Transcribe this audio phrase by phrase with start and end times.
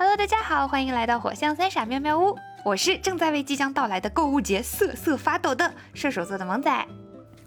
[0.00, 2.38] Hello，大家好，欢迎来到火象三傻妙妙屋。
[2.64, 6.86] 我是正在为即将到来的购物节瑟瑟发抖的射手座的萌仔。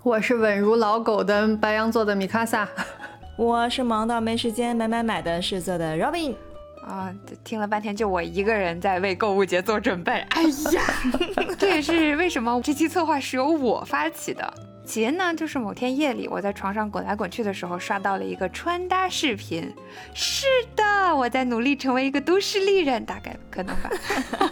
[0.04, 2.67] 我是稳如老狗的白羊座的米卡萨。
[3.37, 6.35] 我是忙到没时间买买买的狮子座的 Robin。
[6.85, 7.10] 啊，
[7.42, 10.20] 听了半天就我一个人在为购物节做准备。
[10.31, 10.44] 哎
[10.74, 10.83] 呀，
[11.58, 14.54] 这也是为什么这期策划是由我发起的。
[14.83, 19.73] 起因呢，就是某天夜里我在床上滚来滚去的时候，刷到了一个穿搭视频。
[20.13, 23.89] 是的，我在努力成为一个都市丽人，大概可能吧。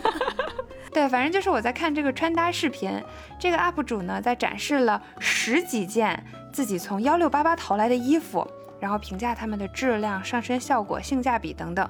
[0.94, 2.92] 对，反正就是我在看这个穿搭视频，
[3.38, 8.48] 这个 UP 主呢在展示了十几件自己从幺六八八淘来的衣服，
[8.80, 11.88] 然后评价他们的质量、上身效果、性价比等等。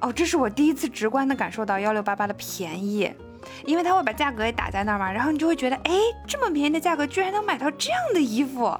[0.00, 3.10] 哦，这是我第一次直观的感受到幺六八八的便宜。
[3.64, 5.92] 因为他会把价格也打在那儿嘛，然后你就会觉得，哎，
[6.26, 8.78] 这么便宜的价格居然能买到这样的衣服。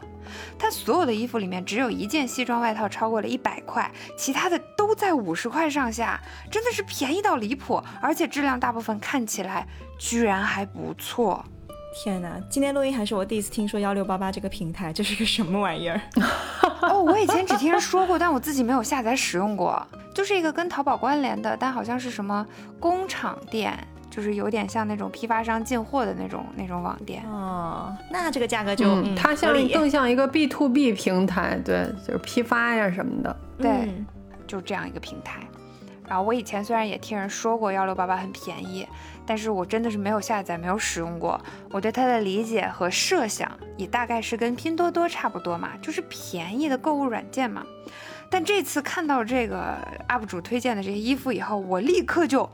[0.58, 6.20] 他所有的衣服里面只有一件西装外套超过了一百块，其他的都在五十块上下，
[6.50, 9.66] 真的是便宜到离谱，而且质量大部分看起来
[9.98, 11.44] 居然还不错。
[11.94, 16.00] 天哪，今天录音还是我第一次听说幺六八八这个平台，这是个什么玩意儿？
[16.82, 19.80] 哦，我以前只听人说过，但我自己没有下载使用过，
[20.12, 22.44] 就是一个跟淘宝关联的，但好像是什么
[22.80, 23.78] 工厂店。
[24.16, 33.92] 就是有点像那种批发商进货的那种那种网店哦，那这个价格就它像更像一个 B to B 平台，对，就是批发呀什么的，对，
[34.46, 35.46] 就这样一个平台。
[36.08, 38.88] 然后我以前虽然也听人说过幺六八八很便宜，
[39.26, 41.38] 但是我真的是没有下载，没有使用过。
[41.70, 47.62] 我对它的理解和设想也大概是跟拼多多差不多嘛，就是便宜的购物软件嘛。
[48.30, 49.76] 但这次看到这个
[50.08, 52.48] UP 主推荐的这些衣服以后，我立刻就。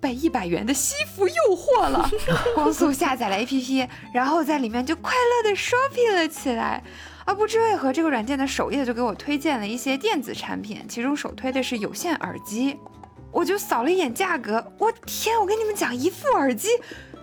[0.00, 2.08] 被一百元的西服诱惑了，
[2.54, 6.82] 光速下载了 APP，然后在里面就快乐的 shopping 了起来。
[7.24, 12.78] 而不知为何，这个软件的首页就给我推荐了一些电子产品，其中首推的是有线耳机。
[13.30, 16.68] 我就扫了一眼价格，我天，我跟你们讲，一副耳机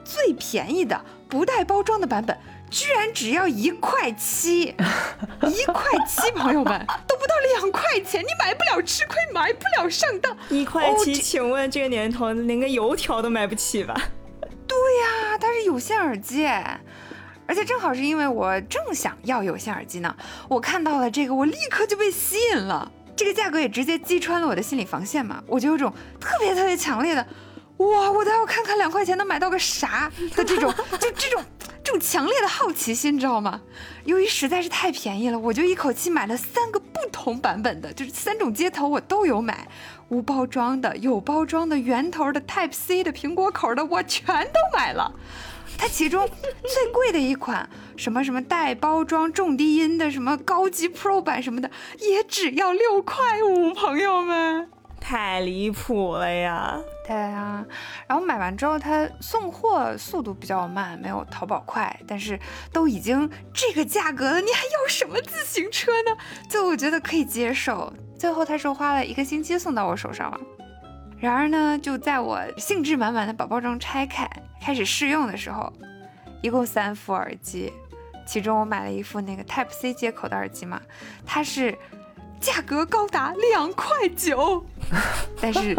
[0.04, 2.38] 最便宜的不带包装的版本。
[2.76, 4.64] 居然只要一块七，
[5.48, 10.36] 一块七，朋友们 都不到两块钱，你买不了吃亏，买不了上当。
[10.50, 13.96] 一块七，请问这个年头连个油条都买不起吧？
[14.68, 16.46] 对呀，它是有线耳机，
[17.48, 20.14] 而且正好是因为我正想要有线耳机呢，
[20.50, 22.92] 我看到了这个，我立刻就被吸引了。
[23.16, 27.26] 这个价格也直接击穿了我的心理防线嘛，我就有种特别特别强烈的，
[27.78, 31.42] 哇，我倒要看看两块钱能买到个啥的这种，就这种。
[31.86, 33.62] 这种强烈的好奇心，你知道吗？
[34.06, 39.68] 由于实在是太便宜了，我就一口气买了三个不同版本的，就是三种接头我都有买，
[40.10, 45.14] 无包装的、有包装的、圆头的、Type C 的、苹果口的，我全都买了。
[45.78, 46.28] 它其中
[46.64, 51.70] 最贵的一款，什么什么带包装、重低音的，什么高级 Pro 版什么的，
[52.00, 54.72] 也只要六块五，朋友们。
[55.08, 56.82] 太离谱了呀！
[57.06, 57.64] 对啊，
[58.08, 61.96] 然后买完之后，它送货速度比较慢，没有淘宝快。
[62.08, 62.40] 但是
[62.74, 66.18] 都已经这个价格了，你还要什么自行车呢？
[66.50, 67.94] 就我觉得可以接受。
[68.18, 70.40] 最后他说花了一个星期送到我手上了。
[71.20, 74.28] 然而呢，就在我兴致满满的把包装拆开，
[74.60, 75.72] 开始试用的时候，
[76.42, 77.72] 一共三副耳机，
[78.26, 80.82] 其中我买了一副那个 Type C 接口的耳机嘛，
[81.28, 81.78] 它是。
[82.46, 84.64] 价格高达两块九，
[85.42, 85.76] 但是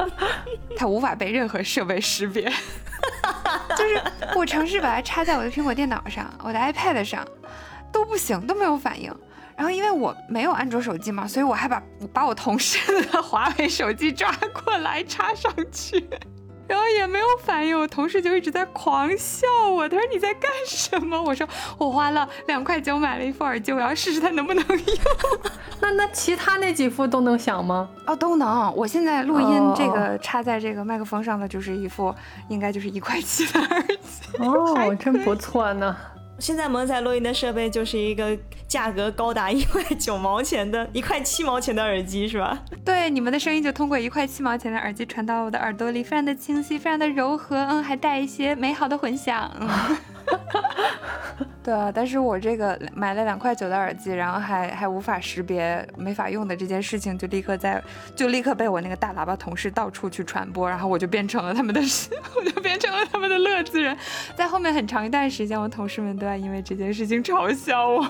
[0.76, 2.42] 它无法被任何设备识别，
[3.78, 4.02] 就是
[4.34, 7.24] 我尝试把它插在我的苹果电脑上、我的 iPad 上，
[7.92, 9.14] 都不行，都没有反应。
[9.56, 11.80] 然后因为我没有安卓手机嘛，所以我还把
[12.12, 16.04] 把我同事的华为手机抓过来插上去。
[16.68, 19.88] 然后也没有反应，我同事就一直在狂笑我。
[19.88, 21.20] 他说你在干什么？
[21.22, 21.46] 我说
[21.78, 24.78] 我花了两块九买了一副耳机，我要试试它能不能用。
[25.80, 27.88] 那那其他那几副都能响吗？
[28.06, 28.74] 哦，都能。
[28.74, 32.14] 我现在录音这个插在这个麦克风上的就是一副，
[32.48, 33.96] 应该就是一块七的耳机。
[34.38, 35.96] 哦， 真不错呢。
[36.38, 38.36] 现在蒙仔录音的设备就是一个
[38.68, 42.58] 价格高达一块九毛钱的一块七毛钱的耳机，是吧？
[42.84, 49.50] 对，你们的声音就通过一块七毛钱的耳机传到我的耳朵里，非常的清晰，非常的柔和，嗯，还带一些美好的混响。
[51.66, 57.82] 对啊，但是我这个买了两块九的耳机，然后还还无法识别，没法用的这件事情，就立刻在，
[58.14, 61.80] 就立刻被我那个大喇叭同事到处去传播，然后我就变成了他们的，
[62.38, 63.98] 我就变成了他们的乐子人。
[64.36, 68.00] 在后面很长一段时间，我同事们都在因为这件事情嘲笑我。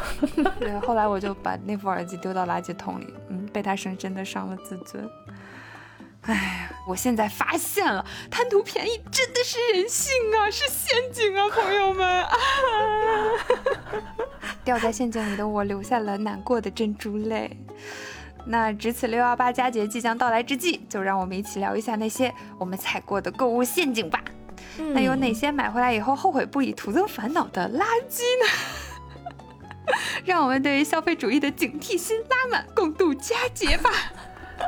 [0.58, 5.06] 对，后来我就把那副耳机丢到垃圾桶里，嗯，被他深深的伤了自尊。
[6.26, 12.36] 哎呀，我现在发现了，贪图便宜真的是人性啊，是陷阱啊， 朋友们啊！
[14.64, 17.56] 掉在陷阱里的我流下了难过的珍珠泪。
[18.48, 24.22] 那值此六幺八佳节即将到来之际，就让我们一起聊一下那些我们踩过的购物陷阱吧。
[24.78, 29.94] 那有哪些买回来以后后悔不已、徒增烦恼的垃圾呢？
[30.26, 33.90] 让我们对于消费主义的警惕心拉满，共度佳节吧。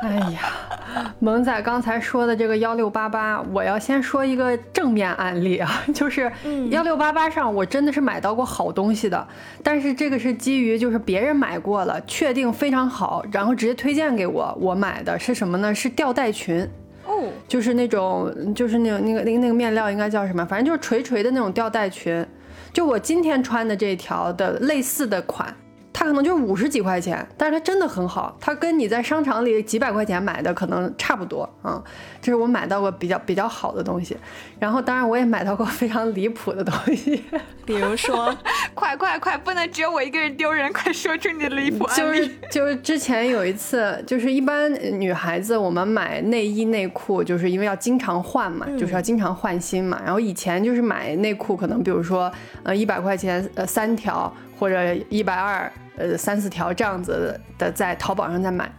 [0.01, 6.31] 哎呀，萌仔刚才说的这个幺六八八，我要先说一个正面案例啊， 就是
[6.69, 9.27] 幺六八八上我真的是买到过好东西的，
[9.63, 15.73] 但是这个是基于就是别人买过了，确定非常好，然后直接推荐给我，我买的是什么呢？
[15.75, 16.67] 是吊带裙。
[17.05, 20.45] 哦，就是那种，就是那种那个那个那个面料应该叫什么？
[20.45, 22.25] 反正就是垂垂的那种吊带裙，
[22.71, 25.53] 就我今天穿的这条的类似的款。
[25.91, 31.81] 它可能就五十几块钱，但是它真的很好，它跟你在商场里几百块钱买的可能差不多啊。
[32.21, 34.15] 这是我买到过比较比较好的东西，
[34.59, 37.23] 然后当然我也买到过非常离谱的东西，
[37.65, 38.35] 比如说，
[38.73, 42.29] 快快快，不能只有我一个人丢人，快说出你的离谱案就是。
[42.51, 50.01] 就是之前有一次，就是一般女孩子我们买内衣内裤，就是因为要经常换嘛，就是要经常换新嘛。
[50.03, 52.31] 然后以前就是买内裤，可能比如说
[52.63, 58.69] 呃一百块钱呃三条，或者一百二呃三四条这样子的，在淘宝上再买。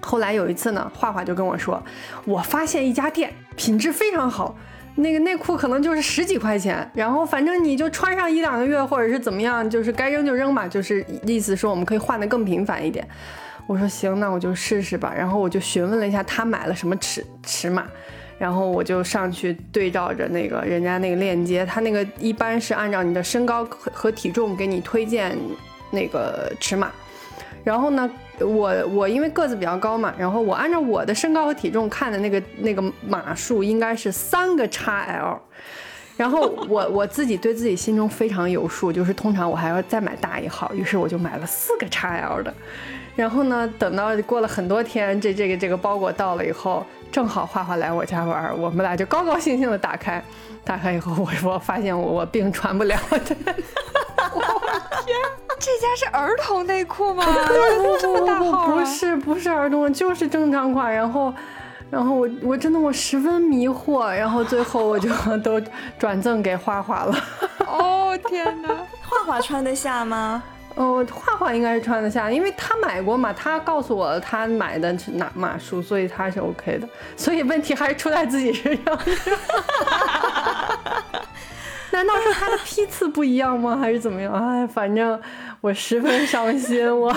[0.00, 1.82] 后来有一次呢，画画就跟我说，
[2.24, 4.56] 我发现一家店品质非常好，
[4.94, 13.06] 那个内裤可能就是十几块钱，然后反正你就穿上一两个月或者是怎么样，就是该扔就扔嘛，就是意思说我们可以换的更频繁一点。
[13.66, 15.12] 我说行，那我就试试吧。
[15.14, 17.86] 然后我就询问了一下他买了什么尺尺码，
[18.38, 25.36] 然后我就上去对照着那个人家那个链接，他那个一般是按照你的身高和和体重给你推荐
[25.90, 26.90] 那个尺码。
[27.64, 28.08] 然后呢，
[28.38, 35.36] 我我因为个子比较高嘛，然后我按照我的身高和体重看的那个那个码数应该是三个 XL。
[36.16, 42.52] 然后我我自己对自己心中非常有数，就是通常我还要再买大一号，于是我就买了四个 XL 的。
[43.14, 50.22] 然后呢，等到过了很多天，这这个这个包裹到了以后，正好画画来我家玩儿，我们俩就高高兴兴的打开，
[50.64, 53.18] 打开以后我说发现我我病传不了的，
[55.60, 57.24] 这家是儿童内裤吗？
[57.24, 58.66] 不这么大号、啊？
[58.70, 60.92] 不是不是儿童，就是正常款。
[60.92, 61.34] 然后，
[61.90, 65.60] 然后我我真的我十分迷惑，然后最后我就都
[65.98, 67.16] 转赠给花花了。
[67.66, 68.68] 哦天哪！
[69.02, 70.42] 画画穿得下吗？
[70.78, 76.88] 哦，画画应该是穿得下，因为他买过嘛，他告诉我他买的是哪码数，所以他是 OK 的。
[77.16, 78.96] 所以问题还是出在自己身上。
[81.90, 83.76] 难道是他的批次不一样吗？
[83.76, 84.32] 还是怎么样？
[84.32, 85.20] 哎，反正
[85.60, 86.88] 我十分伤心。
[86.96, 87.12] 我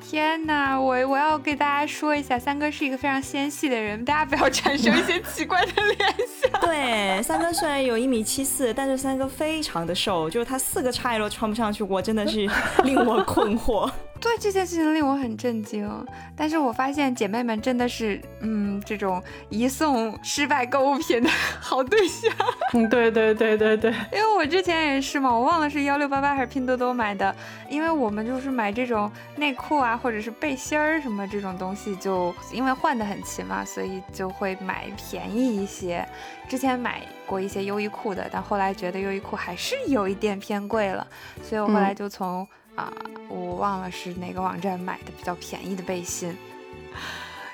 [0.00, 0.80] 天哪！
[0.80, 5.98] 我我要给大家说一下，三哥是一个非常纤细的人，大家不要产生一些奇怪的联
[6.40, 6.60] 想。
[6.62, 12.48] 对，三哥虽然有一米七四，但是三哥非常的瘦，就是他四个 XL 穿不上去，我真的是
[12.82, 13.90] 令我困惑。
[14.20, 16.06] 对这件事情令我很震惊，
[16.36, 22.30] 但是我发现姐妹们真的是，嗯，这种移送失败购物品的好对象。
[22.74, 27.34] 嗯，对对对对对，因为我之前也是嘛，我忘了是幺六八八还是拼多多买的，
[27.70, 36.06] 因为我们就是买这种内裤啊，或者是背心儿什么这种东西，就因为换的很勤嘛，所以就会买便宜一些。
[36.48, 41.06] 之前买过一些优衣库的，但后来觉得优衣库还是有一点偏贵了，
[41.42, 42.46] 所以我后来就从。
[42.76, 42.90] 啊，
[43.28, 46.34] 我忘了是哪个网站买的比较便宜的背心。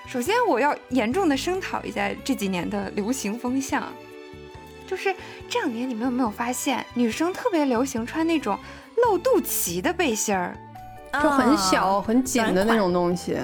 [0.06, 3.82] 首先，我要严重的声讨一下这几年的流行风向，
[4.86, 5.12] 就是
[5.48, 8.56] 这两年你们有没有发现，女生特别流行穿那种
[9.02, 10.56] 露肚脐的背心儿，
[11.22, 13.36] 就很小、很紧的那种东西。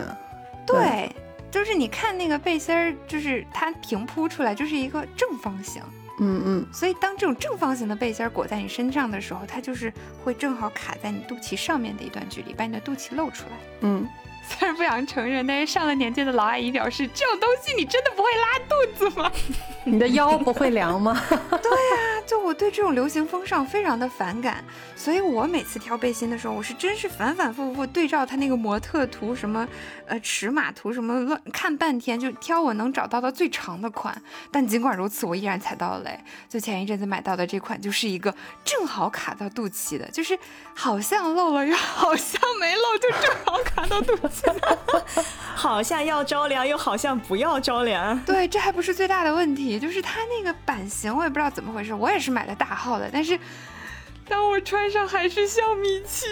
[0.66, 1.10] 对，
[1.50, 5.82] 就是你看那个背心儿，就是它平铺出来就是一个正方形。
[6.20, 13.56] 嗯嗯，所以当这种正方形的背心裹在你身上的时候，它就是会正好卡在你肚脐上面的一段距离，把你的肚脐露出来。
[13.80, 14.06] 嗯，
[14.46, 19.32] 虽然不想承认，但是上了年纪的老阿姨表示，这种东西你真的不会拉肚子吗？
[19.84, 21.20] 你的腰不会凉吗？
[21.28, 24.64] 对呀、就我对这种流行风尚非常的反感，
[24.96, 29.66] 所以我每次挑背心的时候，我是真是反反复复对照它那个模特图什么，
[30.06, 34.20] 呃，尺码图什么乱看半天，就挑我能找到的最长的款。
[34.50, 36.18] 但尽管如此，我依然踩到了雷。
[36.48, 40.38] 就前一阵子买到的这款，就是一个正好卡到肚脐的，就是
[40.74, 44.78] 好像露了又好像没露，就正好卡到肚脐的。
[45.54, 48.18] 好像要着凉，又好像不要着凉。
[48.24, 51.94] 对，这还不是最大的问题，就是它那个版型，我也不知道怎么回事。
[51.94, 53.38] 我也是买的大号的，但是
[54.28, 56.26] 当我穿上还是像米其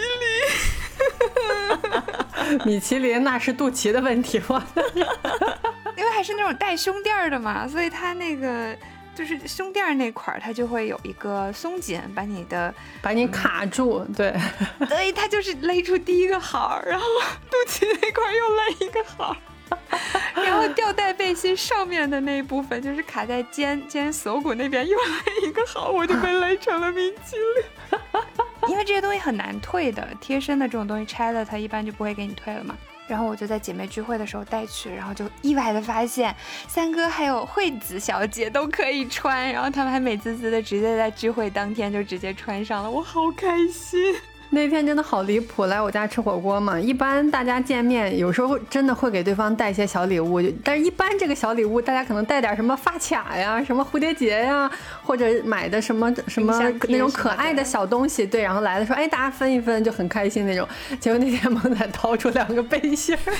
[2.55, 4.65] 林， 米其林那是肚脐的问题吗？
[5.97, 8.75] 因为还是那种带胸垫儿的嘛，所以它那个
[9.13, 14.33] 就是胸垫那块儿，它就会有一个松紧，把你的把你卡住，对，
[14.87, 17.05] 所以，它就是勒出第一个好，然后
[17.49, 19.35] 肚脐那块又勒一个好，
[20.35, 27.99] 然后吊带背心上面的那一部分就是卡在肩肩锁骨那边又勒一个好，我就被勒成了冰淇淋。
[28.69, 32.75] 因为这些东西很难退的，贴身的这种东西拆了它一般就不会给你退了嘛。
[33.07, 36.33] 然后我就在姐妹聚会的时候带去，然后就意外的发现
[36.67, 44.15] 三哥还有惠子小姐都可以穿，然后他们还美滋滋的直接在聚会当天就直接穿上了，我好开心。
[44.53, 46.77] 那天真的好离谱，来我家吃火锅嘛。
[46.77, 54.69] 一般大家见面，有时候真的会给对方带一些小礼物，但是一般这个小礼物，大家可能带点什么发卡呀、什么蝴蝶结呀，
[55.03, 60.67] 或者买的什么什么那种可爱的小东西，对，然后来了说，哎，大家分一分就很开心那种。
[60.99, 63.19] 结果那天萌仔掏出两个背心儿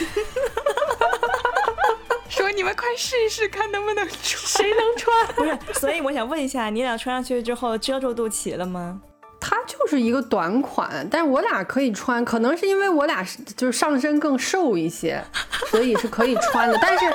[2.30, 5.28] 说你们快试一试，看能不能穿，谁能穿？
[5.36, 9.02] 不是，所以我想问一下，你俩穿上去之后遮住肚脐了吗？
[9.42, 15.22] 它就是一个短款，但是我俩可以穿，可能是因为我俩是就是上身更瘦一些，
[15.72, 16.78] 所以是可以穿的。
[16.80, 17.06] 但是，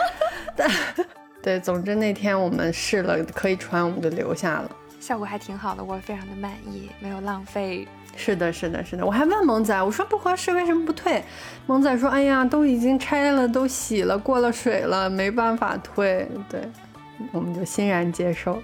[0.57, 0.71] 但
[1.41, 7.87] 对，总之那天我们试了可以穿，我们就留下了，效果还挺好的，我非常的满意，没有浪费。
[8.17, 9.07] 是的，是的，是的。
[9.07, 11.23] 我还问萌仔，我说不合适为什么不退？
[11.67, 16.27] 萌仔说，哎呀，都已经拆了，都洗了，过了水了，没办法退。
[16.49, 16.69] 对，
[17.31, 18.61] 我们就欣然接受。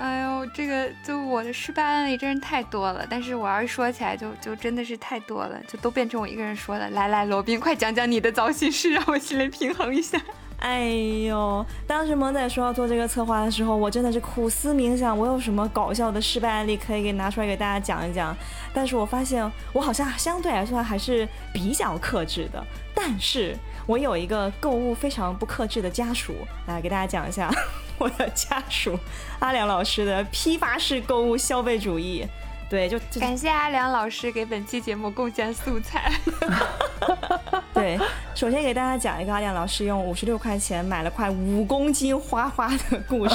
[0.00, 6.88] 哎呦，这个就我的失败案例真是太多了，但是我要是说起来，就就真的是太多了，就都变成我一个人说了。
[6.88, 10.18] 来来，罗宾，快讲讲你的糟心事，让我心里平衡一下。
[10.58, 10.88] 哎
[11.26, 18.34] 呦，当时萌仔说要做这个策划的时候，我真的是苦思冥想，我有什么搞笑的失败案例可以给拿出来给大家讲一讲。
[18.72, 22.64] 但是我发现我好像相对来说还是比较克制的，
[22.94, 23.54] 但是
[23.90, 26.32] 我有一个购物非常不克制的家属，
[26.68, 27.50] 来给大家讲一下。
[27.98, 28.96] 我的家属
[29.40, 32.24] 阿良老师的批发式购物消费主义，
[32.70, 36.12] 对，就感谢阿良老师给本期节目贡献素材。
[37.74, 37.98] 对，
[38.32, 43.34] 首先给大家讲一个阿良老师用五十六块钱买了块五公斤花花的故事。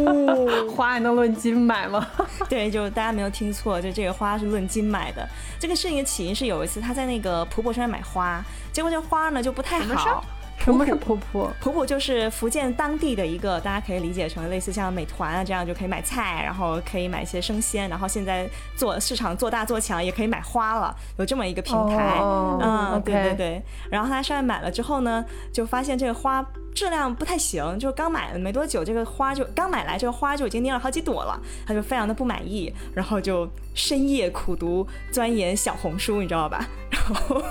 [0.76, 2.06] 花还能论斤买吗？
[2.50, 5.26] 对，就大家没有听错，就这个花是论斤买的。
[5.58, 10.22] 这个事情的起因是有一次他在那个婆婆山买花，结果这花呢就不太好。
[10.60, 11.50] 什么是普普？
[11.60, 22.18] 普普就是福建当地的一个，大家可以理解成类似像美团啊这样就可以买菜，然后可以买一些生鲜，然后现在做市场做大做强，也可以买花了，有这么一个平台。
[22.20, 23.62] 嗯，对对对。
[23.90, 26.44] 然后他上面买了之后呢，就发现这个花。
[26.72, 36.64] 质量不太行，就刚买了没多久，这个花就刚买来，这个花就已经蔫了好几朵了，他就非常的不满意，然后就深夜苦读钻研小红书，你知道吧？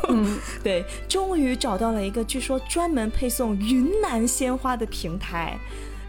[0.64, 5.58] 对，终于找到了一个据说专门配送云南鲜花的平台，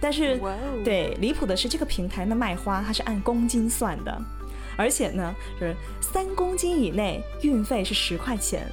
[0.00, 0.40] 但是，
[0.84, 4.22] 对，离谱的是这个平台呢卖花它是按公斤算的，
[4.76, 8.66] 而且呢，就是三公斤以内运费是十块钱。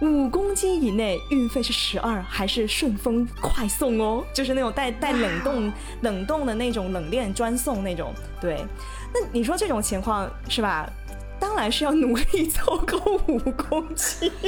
[0.00, 4.24] 五公斤以内运费是十二，还是顺丰快送哦？
[4.34, 8.12] 就是那种带带冷冻冷冻的那种冷链专送那种。
[8.40, 8.66] 对，
[9.14, 10.92] 那你说这种情况是吧？
[11.38, 14.30] 当然是要努力凑够五公斤。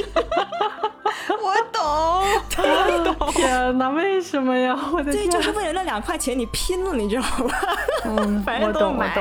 [1.29, 1.83] 我懂，
[2.63, 3.31] 我懂。
[3.31, 4.77] 天哪，为什么呀？
[4.93, 7.55] 我的天，就是为了那两块钱你拼了，你知道吗？
[8.05, 9.13] 嗯， 反正都买。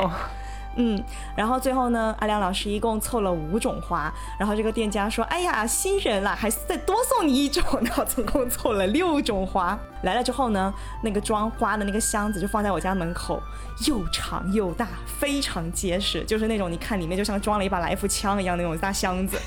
[0.76, 1.02] 嗯，
[1.35, 9.78] 然后最后呢，阿良老师一共凑了五种花，然后这个店家说：“哎呀，新人了，还是再多送你一种。”然后总共凑了六种花。
[10.02, 13.42] 来了之后呢，那个装花的那个箱子就放在我家门口，
[13.87, 19.40] 又长又大，非常结实，就是那种你看里面就像装了一把来福枪一样那种大箱子。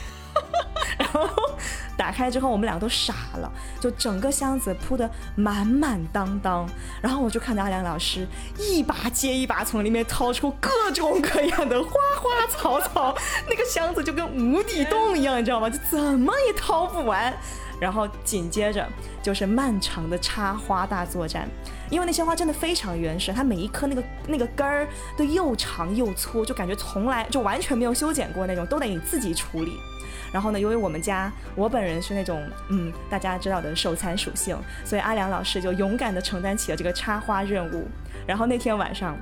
[0.97, 1.27] 然后
[1.97, 6.67] 打开之后，我们两个都傻了，就整个箱子铺得满满当当。
[7.01, 8.27] 然后我就看到阿良老师
[8.57, 13.15] 一把接一把从里面掏出各种各样的花花草草，
[13.49, 15.69] 那个箱子就跟无底洞一样，你知道吗？
[15.69, 17.33] 就怎么也掏不完。
[17.79, 18.87] 然后紧接着
[19.21, 21.47] 就是漫长的插花大作战，
[21.89, 29.73] 因为那些花真的非常原始，它每一颗那个那个根儿都又长又粗，就感觉从来就完全没有修剪过那种，都得你自己处理。
[30.31, 34.55] 然后呢，由于我们家我本人是那种嗯大家知道的手残属性，
[34.85, 37.87] 所以阿良老师就勇敢地承担起了这个插花任务。
[38.27, 39.17] 然后那天晚上，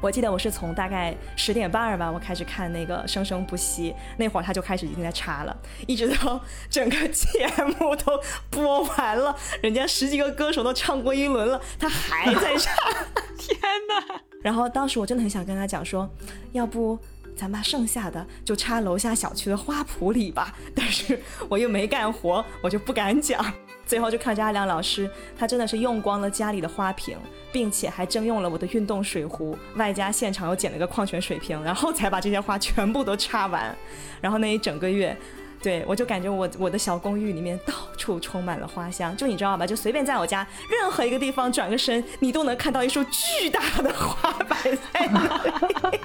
[0.00, 7.46] 我记得我是从大概十点半吧，我开始看那个生生不息，那会儿他就开始已经在插了，一直到整个节
[7.78, 12.72] 目都播完了，人家十几个歌手都唱过一轮了，他还在插，
[13.38, 14.20] 天哪！
[14.42, 16.08] 然后当时我真的很想跟他讲说，
[16.52, 16.98] 要不。
[17.36, 23.42] 咱把剩下的就插楼下小区的花圃里吧，但是我又没干活，我就不敢讲。
[23.90, 27.18] 最后就看着阿良老师，他真的是用光了家里的花瓶，
[27.50, 33.76] 并且还征用了我的运动水壶，外加现场又捡了个矿泉水瓶，然后才把这些花全部都插完。
[34.20, 35.16] 然后那一整个月，
[35.60, 39.16] 对我就感觉我我的小公寓里面到处充满了花香。
[39.16, 39.66] 就你知道吧？
[39.66, 46.00] 就随便在我家任何一个地方转个身，你都能看到一束巨大的花摆在那里。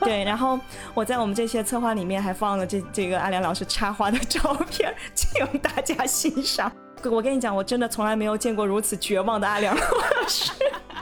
[0.00, 0.58] 对，然后
[0.92, 6.72] 我在我们这些策划里面还放了这这个阿良老师插花的照片， 请大家欣赏。
[7.04, 10.52] 我跟你讲，我真的从来没有见过如此绝望的阿良老师。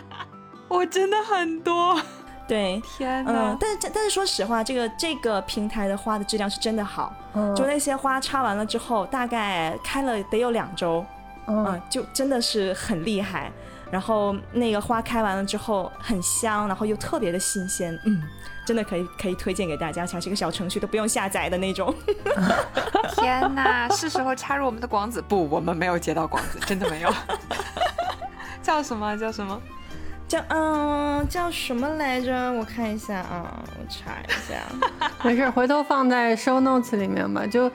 [0.69, 1.99] 我真的很多，
[2.49, 3.33] 对，天呐！
[3.53, 11.05] 嗯，但是但是说实话，这个这个平台的花的质量是真的好，嗯就那些花插完了之后，大概开了得有两周，
[11.47, 13.51] 嗯，就真的是很厉害。
[13.97, 18.23] 然后那个花开完了之后很香，然后又特别的新鲜，嗯，
[18.67, 21.95] 真的可以可以推荐给大家，像是一个小程序都不用下载的那种。
[23.17, 25.23] 天哪，是时候插入我们的广子？
[25.23, 27.11] 不，我们没有接到广子，真的没有。
[28.63, 29.17] 叫什么？
[29.17, 29.59] 叫什么？
[30.29, 32.53] 叫嗯，叫什么来着？
[32.53, 35.11] 我看一下啊，我查一下。
[35.23, 37.47] 没事，回头放在 show notes 里面吧。
[37.47, 37.71] 就，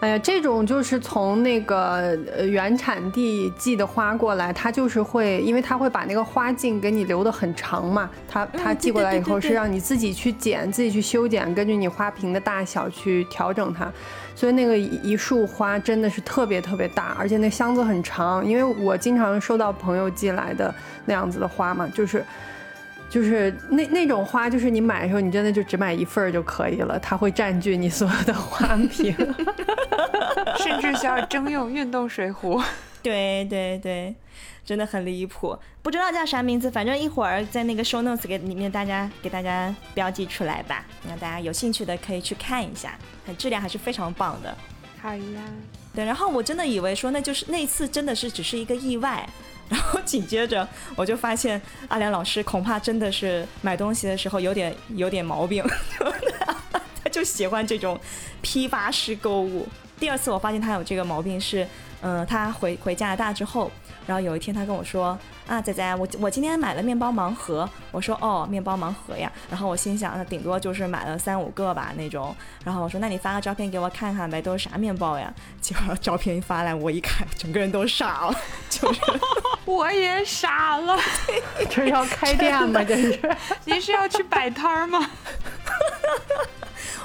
[0.00, 8.10] 哎呀，这种就是从那个呃原产地寄的花过来，它就是会，因为它会把那个花茎给你留的很长嘛。
[8.28, 13.90] 它它寄过来以后是让你自己去剪，自己去修剪，根据你花瓶的大小去调整它。
[14.34, 18.44] 所以那个一束花真的是特别特别大，而且那箱子很长。
[18.44, 20.72] 因为我经常收到朋友寄来的
[21.06, 22.22] 那样子的花嘛，就是
[23.08, 29.14] 就是那那种花，就是你买的时候你真的就只买一份儿就可以了，它会占据你所有的花瓶，
[30.58, 32.60] 甚至需要征用运动水壶。
[33.02, 34.12] 对对对，
[34.64, 42.98] 真的很离谱，不知道叫啥名字，反正一会儿在那个 show notes 给里面大家给大家标记出来吧，让大家有兴趣的可以去看一下，
[43.38, 44.52] 质量还是非常棒的。
[45.00, 45.42] 好呀，
[45.94, 49.24] 对，然后我真的以为说那就是那次真的是只是一个意外，
[49.68, 55.64] 然后紧接着我就发现阿良老师恐怕真的是买东西的时候有点有点毛病，
[57.02, 57.98] 他就喜欢这种
[58.42, 59.66] 批发式购物。
[59.98, 61.66] 第二次我发现他有这个毛病是。
[62.02, 63.70] 嗯，他回回加拿大之后，
[64.06, 67.68] 然后有一天他跟我说啊，仔仔，我我今天买了面包盲盒。
[67.90, 69.30] 我说哦，面包盲盒呀。
[69.50, 72.34] 然后我心想，那顶多就是买了三五个吧那种。
[72.64, 75.32] 然后我说，那你发个照片给我看看呗，都是啥面包呀？
[75.60, 79.00] 结果照片一发来，我一看，整个人都傻了， 就是
[79.64, 80.96] 我也傻了。
[81.70, 82.84] 这是要开店吗？
[82.84, 83.36] 这是？
[83.64, 85.10] 您是要去摆摊儿吗？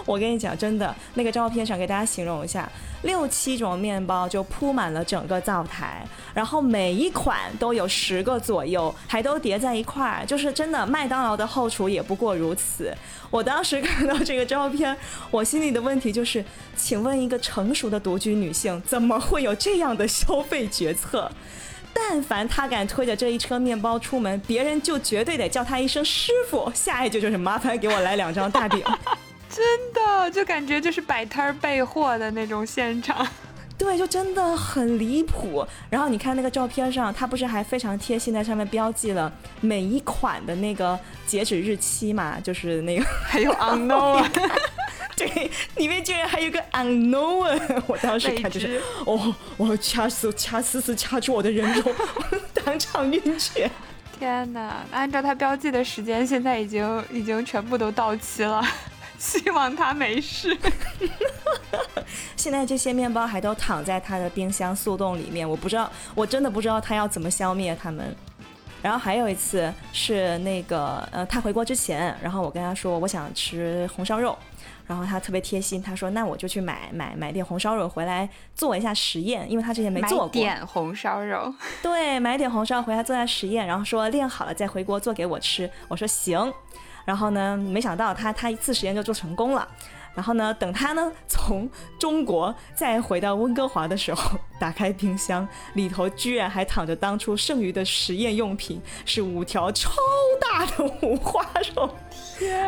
[0.05, 2.69] 我跟你讲，真的，那个照片上给大家形容一下。
[3.03, 12.95] 六七种面包就铺满了整个灶台，然后每一款都有十个左右，还都叠在一块儿，就是真的麦当劳的后厨也不过如此。
[13.31, 14.95] 我当时看到这个照片，
[15.31, 21.31] 我心里的问题就是：请问一个成熟的独居女性怎么会有这样的消费决策？
[21.91, 28.83] 但凡她敢推着这一车面包出门，别人就绝对得叫她一声师傅，下一句就是麻烦给我来两张大饼。
[29.51, 33.27] 真的就感觉就是摆摊儿备货的那种现场，
[33.77, 35.65] 对，就真的很离谱。
[35.89, 42.39] 然后你看那个照片上，他不是还非常贴心在上面标记了每一款的那个截止日期嘛？
[42.39, 44.25] 就是那个还有 unknown，
[45.17, 47.83] 对，里面居然还有个 unknown。
[47.87, 51.93] 我当时看就是哦，我掐死掐死死掐住我的人中，
[52.63, 53.69] 当场晕厥。
[54.17, 54.85] 天哪！
[54.91, 58.63] 按照他标记的时间，现在已经已经全部都到期了。
[59.21, 60.57] 希望他没事。
[62.35, 68.15] 现在这些面包还都躺在他的冰箱速冻里面，我不知道，我真的不知道他要怎么消灭他们。
[68.81, 74.35] 然后还有一次是那个，呃，他回国之前，然后我跟他说我想吃红烧肉，
[74.87, 80.25] 然后他特别贴心，他说那我就去买买买点红烧肉回来做一下实验，因为他之前没做过。
[80.25, 81.53] 买点红烧肉。
[81.83, 85.69] 对，买点红烧回来做下实验，然后说练好了再回国做给我吃。
[85.87, 86.51] 我说行。
[87.05, 87.57] 然后呢？
[87.57, 89.67] 没想到他他一次实验就做成功了。
[90.13, 90.53] 然后呢？
[90.55, 99.89] 等他呢从中国再回到温哥华的时候，打开冰箱，里头居然还躺着当初剩余的实验用品，是五条超
[100.41, 101.89] 大的五花肉。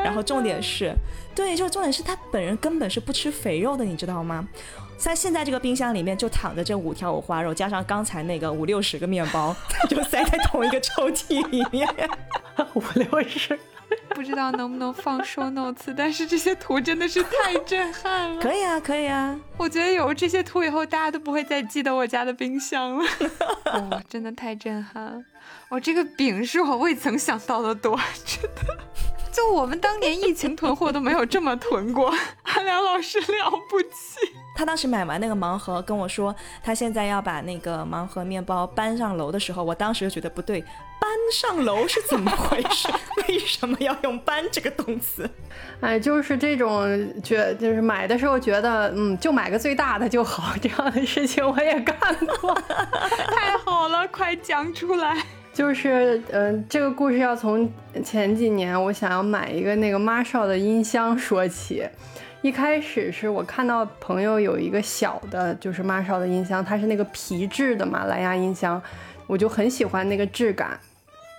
[0.03, 0.95] 然后重点是，
[1.35, 4.47] 对，就是重点是他本人根本是不吃肥肉的，你知道吗？
[4.95, 9.53] 在现在这个冰箱里面就躺着这五条五花肉，加上刚才那个五六十个面包，
[9.89, 11.85] 就塞在同一个抽屉里面，
[12.73, 13.59] 五六十。
[14.13, 18.39] 不知道能不能放 show notes，但是这些图真的是太震撼了。
[18.41, 19.37] 可以啊，可以啊。
[19.57, 23.05] 我觉得有了这些图以后，大家都不会再记得我家的冰箱了。
[23.89, 25.23] 哇， 真的太震撼了！
[25.69, 28.77] 我这个饼是我未曾想到的多，真的。
[29.31, 32.13] 就我们当年疫情囤货都没有这么囤过。
[32.43, 34.31] 阿良老师了不起。
[34.55, 42.87] 他当时买完那个盲盒跟我说，他现在要把那个盲盒面包搬上楼的时候，我当时就觉得不对，搬上楼是怎么回事？
[43.27, 45.29] 为什么要用“搬”这个动词？
[45.79, 46.85] 哎，就是这种
[47.23, 51.97] 觉，就是买的时候觉得，嗯，就买个最大的就好，这样的事情我也干
[52.41, 52.53] 过。
[53.35, 55.17] 太好了，快讲出来。
[55.53, 57.71] 就是，嗯，这个故事要从
[58.03, 61.87] 前几年我想要买一个那个 Marshall 的音箱说起。
[62.43, 68.79] 一开始是我看到朋友有一个小的，就是 Marshall 的音箱，它是那个皮质的嘛，蓝牙音箱，
[69.27, 70.77] 我就很喜欢那个质感，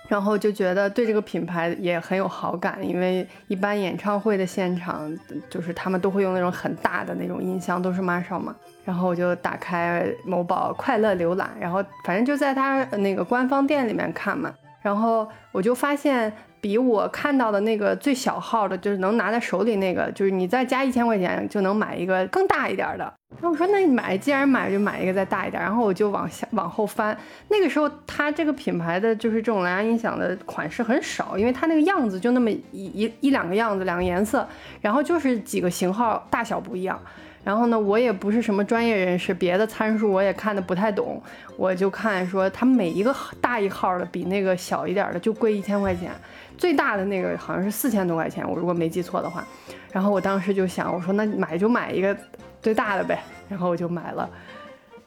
[0.07, 5.15] 然后就觉得对这个品牌也很有好感，因为一般演唱会的现场，
[5.47, 16.33] 就是他们都会用那种很大的那种音箱，都是 Marshall 嘛，然后我就打开某宝快乐浏览，然后反正就在他那个官方店里面看嘛，然后我就发现。
[16.65, 23.13] 比我看到的那个最小号的，就是能拿在手里那个，就是你再加一千块钱就能买一个更大一点的。
[23.31, 25.61] 然后我说，那你买，既然买就买一个再大一点。
[25.61, 27.17] 然后我就往下往后翻，
[27.49, 34.47] 那个时候它这个品牌的就是这种蓝牙音响的款式很少，因为它那个样子就那么一一一两个样子，两个颜色，
[34.79, 36.99] 然后就是几个型号大小不一样。
[37.43, 41.21] 然后呢，我也不是什么专业人士，别的参数我也看的不太懂，
[41.57, 46.11] 我就看说它每一个大一号的比那个小一点的就贵一千块钱。
[46.57, 49.43] 最大的那个好像是四千多块钱，我如果没记错的话。
[49.91, 52.17] 然后我当时就想，我说那买就买一个
[52.65, 53.21] 最大的呗。
[53.47, 54.27] 然后我就买了。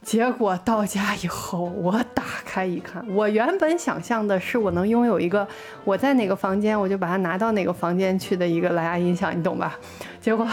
[0.00, 5.46] 结果到家以后，我打开一看，我原本想象的是我能拥有一个
[5.82, 9.76] 我在哪个房间我就把它拿到哪个房间去的一个蓝牙音响，你懂吧？
[10.20, 10.46] 结果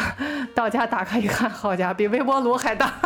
[0.55, 2.91] 到家打开一看，好家伙，比微波炉还大！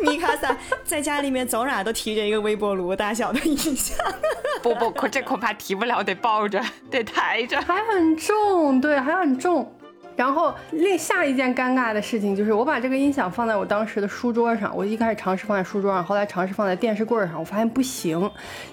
[0.00, 3.96] 米卡萨在家里面走哪都提着一个微波炉大小的音响。
[4.62, 9.74] 不不，可这恐怕提不了，得抱着，得抬着，还很重，对，还很重。
[10.16, 18.18] 然后另下一件尴尬的事情就是，我把这个音响放在我当时的书桌上，我一开始尝试放在书桌上，后来尝试放在电视柜上，我发现不行，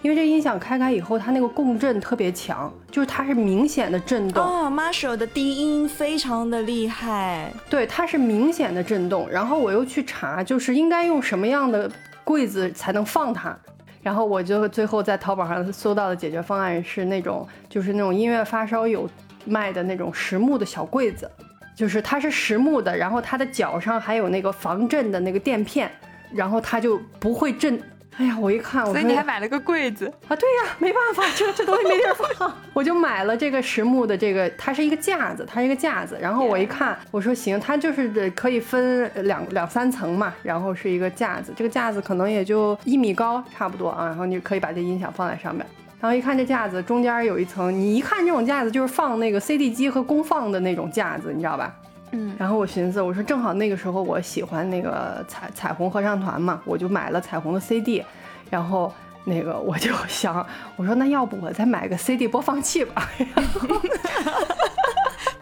[0.02, 4.44] 因为这音响开开以后，它那个共振特别强，就是它是明显的震动。
[4.44, 9.28] 哦，Marshall 的低音非常的厉害，对，它是明显的震动。
[9.30, 11.90] 然后我又去查，就是应该用什么样的
[12.24, 13.58] 柜子才能放它，
[14.04, 19.10] 然后我就最后在淘宝上搜到的解决方案是那种，就是那种音乐发烧友。
[19.46, 21.30] 卖的那种实木的小柜子，
[21.76, 25.92] 就是它是实木的，然后它的脚上还有那个防震的那个垫片，
[26.34, 27.82] 然后它就不会震。
[28.18, 30.36] 哎呀，我一看，所以你还买了个柜子啊？
[30.36, 36.18] 对呀，没办法，这这东西没地儿放， 我就买了这个实木的这个，它是一个架子，它是一个架子。
[36.22, 45.66] 然后我一看，我说行，它就是可以分两两三层嘛，然后是一个架子，这个架子可能也就一米高差不多啊，然后你可以把这音响放在上面。
[46.02, 51.74] 然后一看这架子中间有一层，你一看这种架子就是放那个 CD 机和功放的那种架子，你知道吧？
[52.12, 52.36] 嗯。
[52.40, 58.04] 然后我寻思，我说正好那个时候我喜欢那个彩彩虹合唱团嘛，我就买了彩虹的 CD。
[58.50, 58.92] 然后
[59.24, 60.44] 那个我就想，
[60.76, 63.08] 我说那要不我再买个 CD 播放器吧？
[63.36, 63.80] 然 后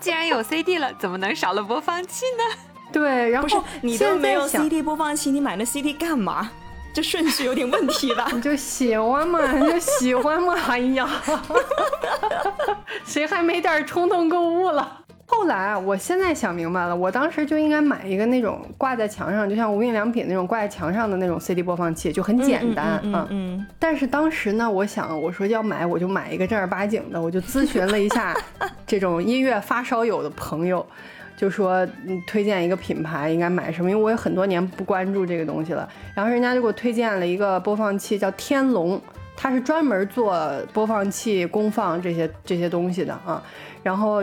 [0.02, 2.60] 既然有 CD 了，怎么能少了播放器呢？
[2.92, 6.52] 对，然后不是你都没有 CD 播放器，你买那 CD 干嘛？
[6.94, 8.28] 这顺序有点问题吧？
[8.34, 10.56] 你就喜欢嘛，你就喜欢嘛。
[10.68, 11.08] 哎呀，
[13.06, 14.98] 谁还没点冲动购物了？
[15.32, 23.28] 后来我现在想明白了，我当时就应该买一个那种挂在墙上，就像无印良品那种挂在墙上的那种 CD 播放器，就很简单啊。
[23.30, 23.64] 嗯。
[23.78, 28.36] 但是当时呢，我想我说要买，我就买一个正儿八经的，我就咨询了一下
[28.88, 30.84] 这种音乐发烧友的朋友。
[31.40, 33.90] 就说嗯，推荐一个品牌应该买什么？
[33.90, 35.88] 因为我有很多年不关注这个东西了。
[36.14, 39.02] 然后人家就给我推荐了一个播放器，叫天龙，
[39.38, 40.38] 它是专门做
[40.74, 43.42] 播放器、功放这些这些东西的啊。
[43.82, 44.22] 然后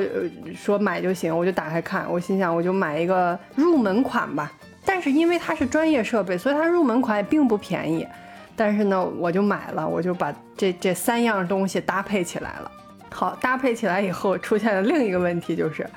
[0.54, 4.52] 说买就行，我就打开看，我心想我就买一个入门款吧。
[4.84, 8.06] 但是因为它是专业设备，所以它入门款也并不便宜。
[8.54, 12.70] 但是呢，我就买了，我就把这这三样东西搭配起来了。
[13.10, 15.88] 好，搭配起来以后出现了另一个问题，就是。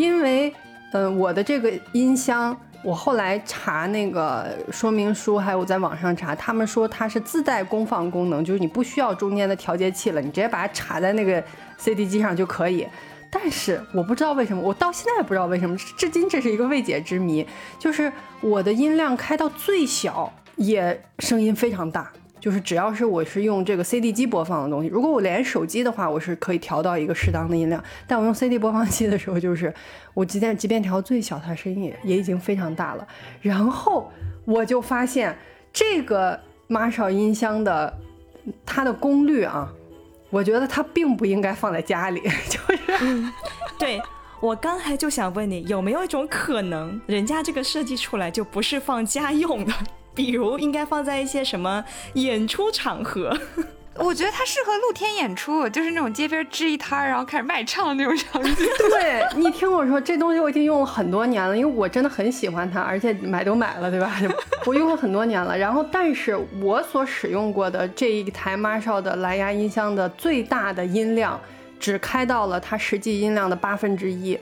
[0.00, 0.50] 因为，
[0.92, 11.44] 嗯，我的这个音箱，我后来查那个说明书，还有我在网上查，他们说它是自带功放功能，就是你不需要中间的调节器了，你直接把它插在那个
[11.76, 12.88] CD 机上就可以。
[13.30, 17.46] 但是我不知道为什么，我到现在也不知道为什么，至今这是一个未解之谜，
[17.78, 18.10] 就是
[18.40, 22.10] 我的音量开到最小，也声音非常大。
[22.40, 27.82] 就是只要是我是用这个 CD 机播放的东西，如果我连手机的话，我是可以调到一个适当的音量。
[28.06, 29.72] 但我用 CD 播放器的时候，就是
[30.14, 33.06] 我即便即便调最小，它声音也也已经非常大了。
[33.40, 34.10] 然后
[34.44, 35.36] 我就发现
[35.72, 37.98] 这个 Marshall 音箱的
[38.64, 39.70] 它的功率啊，
[40.30, 43.32] 我觉得它并不应该放在家里， 就是
[43.78, 44.00] 对。
[44.40, 49.72] 我刚才就想问你，有没有一种可能，人家这个设计出来就不是放家用的，
[50.20, 53.36] 比如应该放在一些什么演出场合？
[53.96, 58.54] 我觉得它适合露天演出，就是那种街边支一摊儿，然后开始卖唱那种场景。
[58.88, 64.10] 对你听我说，这东西我已经用了很多年了，因为我真的很喜欢它，而且买都买了，对吧？
[64.64, 65.58] 我用了很多年了。
[65.58, 71.38] 然后，但是我所使用过的这一台 Marshall 的蓝牙音箱的最大的音量，
[71.78, 74.38] 只开到了它实际音量的八分之一。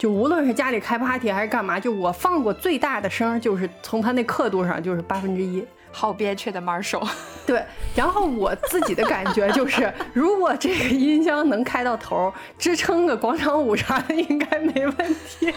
[0.00, 5.62] 就无论是家里开 party 还是干嘛，就我放过最大的声，就是从它那刻度上就是八分之一。
[5.92, 7.06] 好憋屈的 Marshall，
[7.44, 7.62] 对，
[7.94, 15.52] 然后我自己的感觉就是，如果这个音箱能开到头，支撑个广场舞啥的，应该没问题。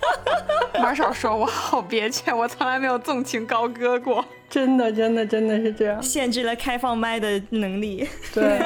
[0.72, 8.08] Marshall 说：“我好憋屈，我从来没有纵情高歌过。”真的，真的，真的是这样，限制了开放麦的能力。
[8.32, 8.58] 对。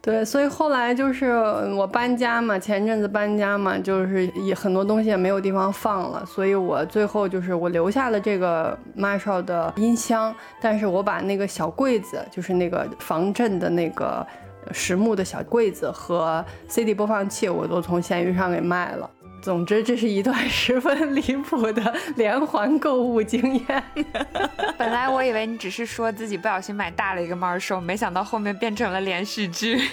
[0.00, 1.26] 对，所以后来就是
[1.74, 14.26] 我搬家嘛，前阵子搬家嘛，就是也很多东西也没有地方放了，所以我最后就是我留下了这个 Marshall 的音箱，但是我把那个小柜子，就是那个防震的那个
[14.72, 19.10] 实木的小柜子和 CD 播放器，我都从闲鱼上给卖了。
[19.40, 23.82] 总之，这是一段 十分离谱的连环购物经验。
[24.76, 29.88] 本来我以为你只是说自己不小心买大了一个 Marshall，没想到后面变成了连续剧。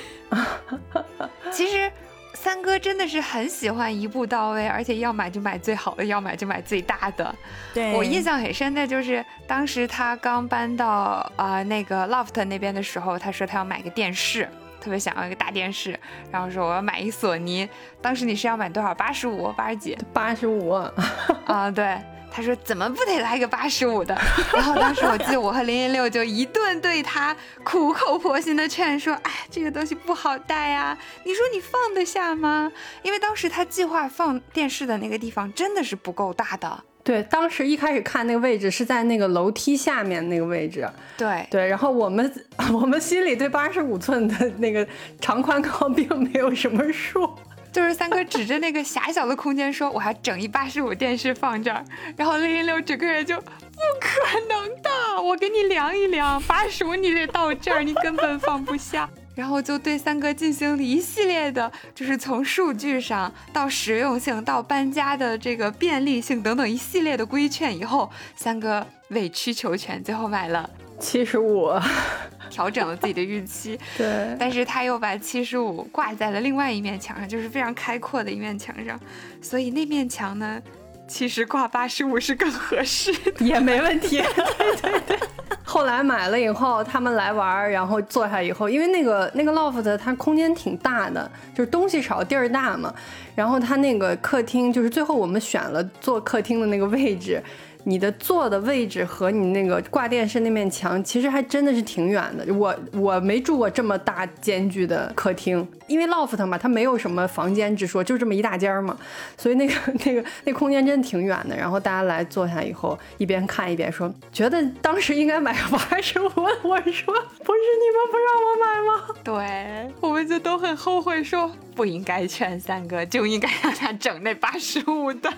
[1.52, 1.92] 其实
[2.34, 7.34] 三哥真的是很喜欢一步到位，而且要买就买最好的，要买就买最大的。
[7.74, 14.50] 对我印象很深的就是当时他刚搬到啊那个 Loft 那边的时候，他说他要买个电视。
[14.86, 16.00] 特别想要一个大电视，
[16.32, 17.68] 然后说我要买一索尼。
[18.04, 18.94] 当时你是要买多少？
[18.94, 19.98] 八十五、八十几？
[20.14, 20.70] 八十五
[21.48, 21.98] 啊，对。
[22.32, 24.16] 他说怎么不得来个八十五的？
[24.54, 32.72] 然后当时我记得我和零零六就一顿对他苦口婆心的劝说，哎，这个东西不好带呀，你说你放得下吗？
[33.02, 36.84] 因为当时他计划放电视的那个地方真的是不够大的。
[37.06, 40.90] 对，当时一开始看那个位置是在那个楼梯下面那个位置。
[41.16, 42.34] 对对，然后我们
[42.74, 44.86] 我们心里对八十五寸的那个
[45.22, 47.30] 长宽高并没有什么数，
[47.72, 51.86] 就是三哥指着那个狭小的空间说：“我还整一八十五电视放这儿。”
[52.18, 59.08] 然后零零六整个人就不可能的，我给你量一量，八十五你得到这儿，你根本放不下。
[59.36, 70.68] 然后就对三哥进行了一系列的， 就是从数据上到实用性到搬家的这个便利性等等一系列的规劝以后，三哥委曲求全，最后买了
[71.00, 71.70] 七十五，
[72.50, 73.78] 调整了自己的预期。
[73.98, 78.98] 对，但是他又把七十五挂在了另外一面墙上，就是非常开阔的一面墙上，
[79.42, 80.62] 所以那面墙呢，
[81.08, 84.22] 其实挂八十五是更合适， 也没问题。
[84.82, 85.20] 对对对。
[85.64, 92.94] 后来买了以后，他们来玩，然后坐下以后，因为那个那个 loft 它空间挺大的，就是东西少地儿大嘛。
[93.36, 97.44] 然后它那个客厅，就是最后我们选了坐客厅的那个位置。
[97.88, 102.54] 你的坐的位置和你那个挂电视那面墙，其实还真的是挺远的。
[102.54, 108.98] 我我没住过这么大间距的客厅，因为 loft 嘛，它没有什么房间之说，就这么一大间嘛，
[109.38, 109.74] 所以那个
[110.06, 111.56] 那个那空间真的挺远的。
[111.56, 116.26] 然后大家来坐下以后，一边看一边说，觉得当时应该买个八十五。
[116.26, 119.16] 我说不是你们不让我买吗？
[119.24, 125.32] 对，我们就都很后悔，说不应该劝三哥，就应该让他整那八十五的。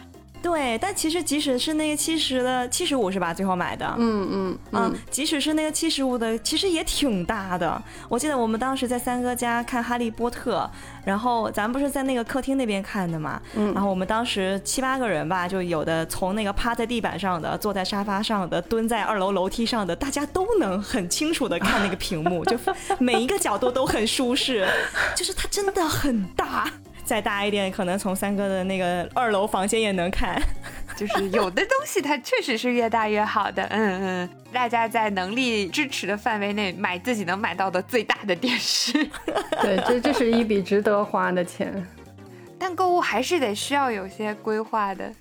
[0.47, 3.33] 对，但其实即使是那个七十的七十五是吧？
[3.33, 7.83] 最后买的，嗯嗯嗯，即使是那个七十五的，其实也挺大的。
[8.07, 10.59] 我记得我们当时在三哥家看《哈利波特》，
[11.05, 22.57] 然后咱不是在那个客厅那边看的嘛，嗯，然后我们当时七八个人吧，就有的从那个趴在地板上的，坐在沙发上的，蹲在二楼楼梯上的，大家都能很清楚的看那个屏幕，就
[22.99, 24.65] 每一个角度都很舒适，
[25.13, 26.71] 就是它真的很大。
[27.07, 30.39] 再大一点，可能从三哥的那个二楼房间也能看。
[30.97, 34.29] 就是有的东西它确实是越大越好的，嗯嗯。
[34.51, 38.91] 大家在能力支持的范围内买自己能买到的最大的电视。
[39.61, 41.85] 对，这这是一笔值得花的钱。
[42.59, 45.13] 但购物还是得需要有些规划的，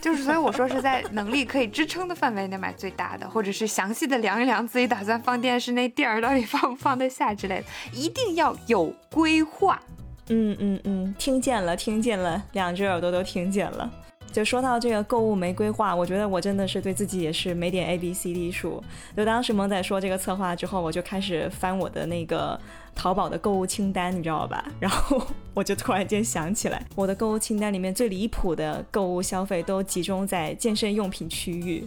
[0.00, 7.64] 就是所以我说是在能力可以支撑的范围内买最大的，或者是详细的量一量自己打算放电视那地儿到底放不放得下之类的，
[7.98, 9.80] 一定要有规划。
[10.28, 13.90] 嗯嗯嗯，听见了，听见了，两只耳朵都听见了。
[14.30, 18.82] 就说到这个购物没规划，我觉得我真的是对自己也是没点 A B C D 数。
[19.14, 22.58] 就当时萌仔说这个策划之后，我就开始翻我的那个
[22.94, 24.64] 淘宝的购物清单，你知道吧？
[24.80, 25.20] 然后
[25.52, 31.86] 我就突然间想起来，我的购物清单里面最离谱的购物消费都集中在健身用品区域，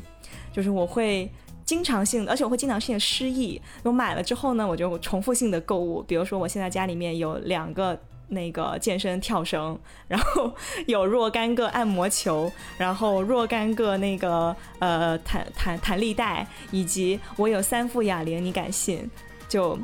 [0.54, 1.32] 就是我会。
[1.65, 3.60] 经常性，而且我会经常性的失忆。
[3.82, 6.00] 我买了之后呢，我就重复性的购物。
[6.04, 10.54] 比如说，我现在家里面有两个那个健身跳绳，然后
[10.88, 19.10] 有若干个按摩球，然后若干个那个呃弹弹弹力带，以及我有三副哑铃，你敢信？
[19.48, 19.78] 就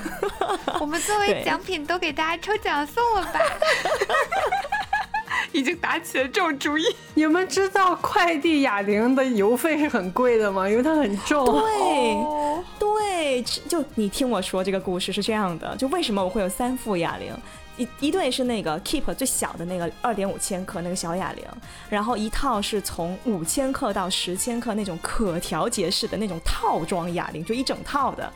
[0.80, 3.40] 我们作为奖品都给大家抽奖送了吧？
[5.50, 6.84] 已经打起了这种主意。
[7.14, 10.68] 你们知道快递哑铃的邮费是很贵的吗？
[10.68, 11.44] 因为它很重。
[11.44, 12.14] 对。
[12.14, 17.32] 哦，对，就你听我说这个故事是这样的，就为什么我会有三副哑铃？
[17.76, 21.44] 一一对是那个 Keep 最小的那个二点五千克那个小哑铃，
[21.88, 28.32] 然后一套是从五千克到十千克那种可调节式的那种套装哑铃，就一整套的。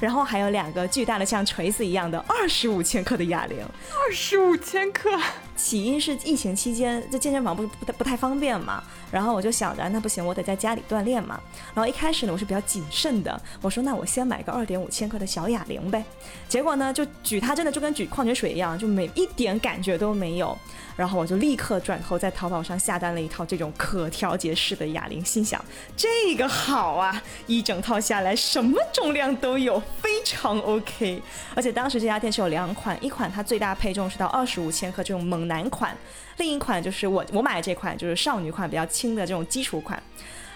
[0.00, 3.58] 然后还有两个巨大的像锤子一样的二十五千克的哑铃。
[3.90, 5.08] 二十五千克，
[5.54, 11.38] 起因是疫情期间这健身房不不太不太方便嘛，然后我就想着那不行，我得在家里锻炼嘛。
[11.74, 16.02] 然后一开始呢，我是比较谨慎的，我说那我先买个二点五千克的小哑铃呗。
[16.48, 20.56] 结果呢，就举它真的就跟举矿泉水一样，就没一点感觉都没有。
[20.96, 25.62] 然后我就立刻转头在淘宝上下单了一套这种可调节式的哑铃，心想
[25.96, 31.22] 这个好啊，一整套下来什么重量都有，非常 OK。
[31.54, 35.96] 而且当时这家店是有两款，一款它最大配重是到二十五千克这种猛男款，
[36.36, 40.02] 另一款就是我我买的这款就是少女款比较轻的这种基础款。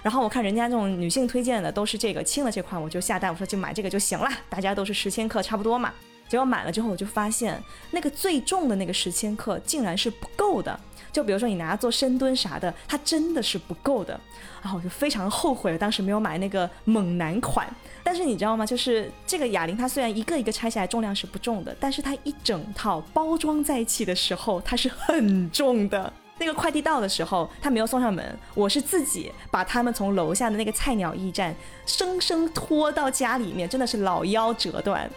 [0.02, 5.92] 然后我看人家这种女性推荐的都是这个轻的这款，我就下单，我说就买这个就行了，大家都是十千克差不多嘛。
[6.28, 7.60] 结果买了之后，我就发现
[7.90, 10.78] 那个最重的那个十千克竟然是不够的。
[11.16, 14.20] 就比如说你拿它做深蹲啥的，它真的是不够的。
[14.60, 17.66] 然后我就非常后悔了，当时没有买那个猛男款。
[18.04, 18.66] 但是你知道吗？
[18.66, 26.12] 就是这个哑铃，它虽然一个一个拆下来重量是不重的，但是它一整套包装在一起的时候，它是很重的。
[26.36, 35.10] 那个快递到的时候，他没有送上门，我是自己把他们从楼下的那个菜鸟驿站生生拖到家里面，真的是老腰折断。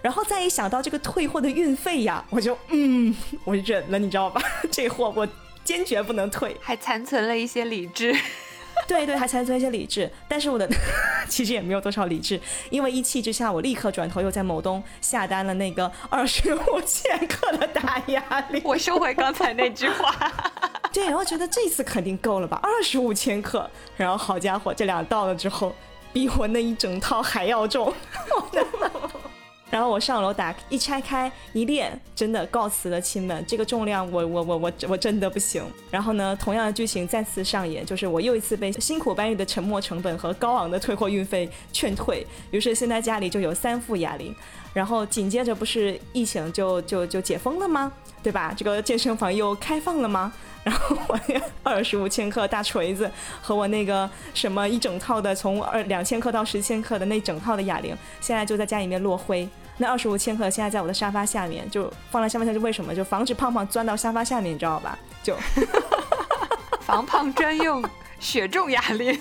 [0.00, 4.40] 然后再一想到这个退货的运费呀，我就嗯，我忍了，你知道吧？
[4.70, 5.26] 这货我
[5.64, 6.56] 坚决不能退。
[6.60, 8.16] 还残存了一些理智。
[8.86, 10.68] 对对，还残存一些理智，但是我的
[11.28, 18.62] 其实也没有多少理智，因为一气之下，我立刻转头又在某东下单了那个二十五千克的大压力。
[18.64, 20.32] 我收回刚才那句话。
[20.92, 23.68] 对，然后觉得这次肯定够了吧，二十五千克。
[23.96, 25.74] 然后好家伙，这俩到了之后，
[26.12, 27.92] 比我那一整套还要重。
[29.70, 35.62] 然后我上楼打一拆开一练，真的告辞了亲们，这个重量我我我我我真的不行。
[35.90, 42.26] 然后呢，同样的剧情再次上演，就是我又一次被辛苦搬运的沉没成本和高昂的退货运费劝退。
[42.50, 44.34] 于是现在家里就有三副哑铃，
[44.72, 47.92] 然后紧接着不是疫情就就就解封了吗？
[48.22, 48.52] 对吧？
[48.56, 50.32] 这个健身房又开放了吗？
[50.68, 59.48] 然后我那二十五千克大锤子和我那个什么一整套的从二两千克到十千克的那整套的哑铃，现在就在家里面落灰。
[59.78, 62.94] 那二十五千克现在在我的沙发下面，就放在沙发下，就为什么？
[62.94, 64.98] 就防止胖胖钻到沙发下面，你知道吧？
[65.22, 65.34] 就
[66.84, 67.82] 防胖专用
[68.20, 69.18] 雪重哑铃。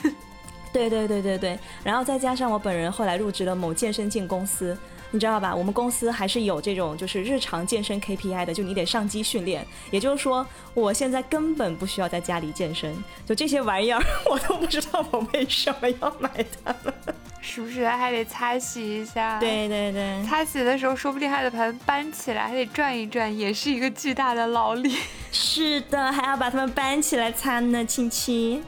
[0.73, 4.77] 对对对对对，然后再加上我本人后来入职了某健身镜公司。
[5.11, 5.55] 你知道吧？
[5.55, 9.65] 我们公司还是有这种就是日常健身 KPI 的，就你得上机训练。
[9.91, 16.29] 也就是说，我现在根本不需要在家里健身，就这些玩意儿 我都不知道我为什么要买
[16.63, 16.93] 它们。
[17.39, 24.93] 是不是还得擦洗一下？，对对对，擦洗的时候说不定还得把它搬起来，还得转一转，也是一个巨大的劳力。
[25.31, 28.61] 是的，还要把它们搬起来擦呢，亲亲。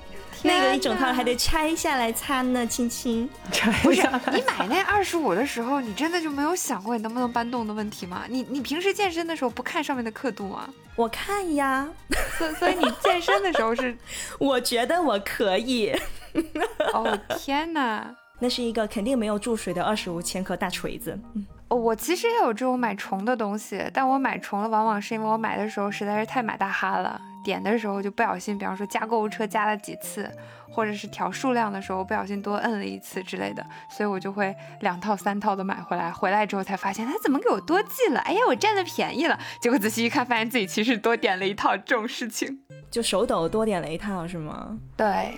[0.43, 3.29] 那个一整套还得拆下来擦呢，亲亲。
[3.51, 8.23] 拆不是你买那二十五的时候，你真的就没有想过你能不能搬动的问题吗？
[8.29, 10.69] 你你平时健身的时候不看上面的刻度吗？
[10.95, 11.87] 我看呀，
[12.37, 13.97] 所所以你健身的时候是，
[14.39, 15.93] 我觉得我可以。
[16.93, 18.15] 哦天哪！
[18.41, 21.19] 那是一个肯定没有注水的二十五千克大锤子。
[21.67, 27.19] 哦，我其实也有这种买重的东西，但我买重了往往是因为我买的时候实在是太买大哈了，
[27.49, 30.29] 点的时候就不小心，比方说加购物车加了几次，
[30.69, 42.59] 或者是调数量的时候不小心多摁了一次之类的，所以我就会两套三套的买回来，回来之后才发现他怎么给我多寄了，哎呀，我占了便宜了，结果仔细一看，发现自己其实多点了一套这种事情。
[42.91, 44.77] 就手抖多点了一套是吗？
[44.95, 45.33] 对。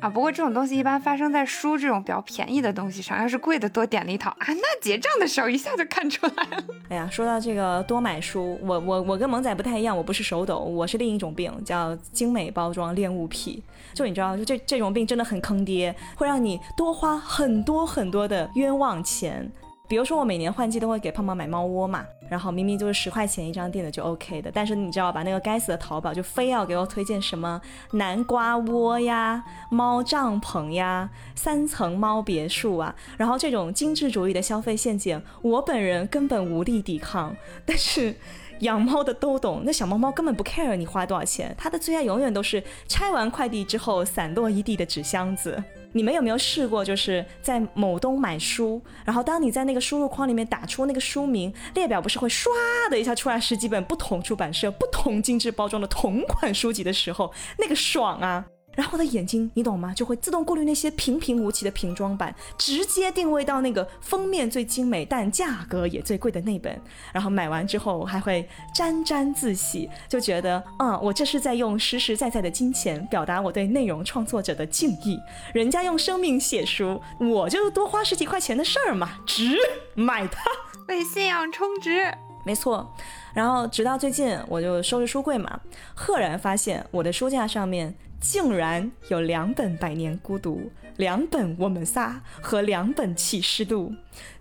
[0.00, 6.64] 啊，不过这种东西一般发生在书这种比较便宜的东西上，要是贵的多点了一套啊，那结账的时候一下就看出来了。
[6.88, 13.62] 哎呀，说到这个多买书，我我我跟萌仔不太一样，我不是手抖，我是另一种病，叫精美包装恋物癖。
[13.92, 19.50] 就你知道，就这这种病真的很坑爹，会让你多花很多很多的冤枉钱。
[19.90, 27.60] 比如说我每年换季都会给胖胖买猫窝嘛，然后明明就是十块钱一张订的就 OK 的，但是你知道吧，那个该死的淘宝就非要给我推荐什么
[27.94, 37.34] 南瓜窝呀、猫帐篷呀、三层猫别墅啊，然后这种精致主义的消费陷阱，我本人根本无力抵抗，
[37.66, 38.14] 但是。
[38.60, 45.64] 养猫的都懂，那小猫猫根本不 care 你花多少钱，它的最爱永远都是拆完快递之后散落一地的纸箱子。
[45.92, 52.46] 你们有没有试过，就是在某东买书，然后当你在那个输入框里面打出那个书名，列表不是会唰
[52.90, 58.46] 的一下出来十几本不同出版社、不同精致包装的同款书籍的时候，那个爽啊！
[58.76, 59.92] 然后我的眼睛，你懂吗？
[59.92, 66.80] 就会自动过滤那些平平无奇的瓶装版，直接定位到那个封面最精美但价格也最贵的那本。
[67.12, 75.18] 然后买完之后还会沾沾自喜，就觉得，嗯，我这是在用实实在在的金钱表达我对内容创作者的敬意。
[75.52, 79.56] 人家用生命写书，我就多花十几块钱的事儿嘛，值
[79.94, 80.40] 买它，
[80.86, 82.10] 为信仰充值。
[82.44, 82.88] 没错。
[83.34, 85.60] 然后直到最近，我就收拾书柜嘛，
[85.94, 87.94] 赫然发现我的书架上面。
[88.20, 90.56] 竟然有两本《百年孤独》，
[90.98, 93.90] 两本《我们仨》和两本《启示录》，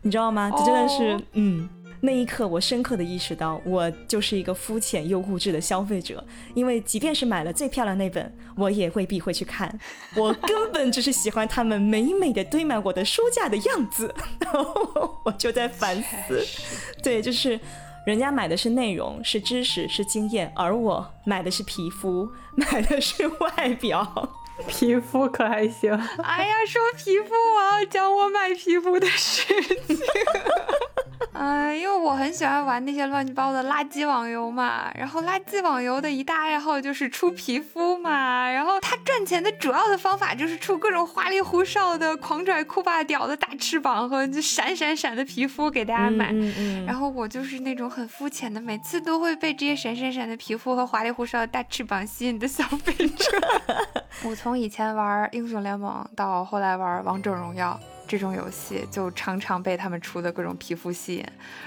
[0.01, 0.51] 你知道吗？
[0.51, 1.69] 这真的是，嗯，
[2.01, 6.21] 那一刻我深刻的意识到，我就是一个肤浅又物质的消费者。
[6.53, 9.79] 因为即便是买了最漂亮那本，我也未必会去看，
[10.17, 14.13] 我根本只是喜欢他们美美的堆满我的书架的样子。
[14.39, 16.45] 然后我就在反思，
[17.01, 17.57] 对，就是。
[18.09, 24.29] 人家买的是内容，是知识，是经验，而我买的是皮肤， 买的是外表。
[24.67, 25.91] 皮肤可还行？
[26.23, 29.97] 哎呀，说皮肤，我要讲我买皮肤的事情。
[31.41, 46.29] 嗯，因为我很喜欢玩那些乱七八糟的垃圾网游嘛，然后垃圾网游的一大爱好就是出皮肤嘛，然后它赚钱的主要的方法就是出各种花里胡哨的狂拽酷霸屌的大翅膀和闪闪闪的皮肤给大家买，
[46.85, 53.25] 然后我就是那种很肤浅的，每次都会被这些闪闪闪的皮肤和花里胡哨的大翅膀吸引的消费者。
[54.27, 57.79] 我从以前玩英雄联盟到后来玩王者荣耀。
[58.09, 61.25] 这种游戏就常常被他们出的各种皮肤吸引，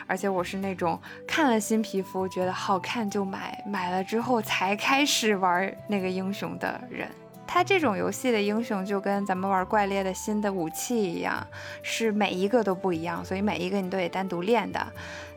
[0.09, 7.09] 而且我是那种看了新皮肤觉得好看就买，买了之后才开始玩那个英雄的人。
[7.47, 11.47] 他这种游戏的英雄就跟咱们玩怪猎的新的武器一样，
[11.85, 14.85] 是每一个都不一样，所以每一个你都得单独练的。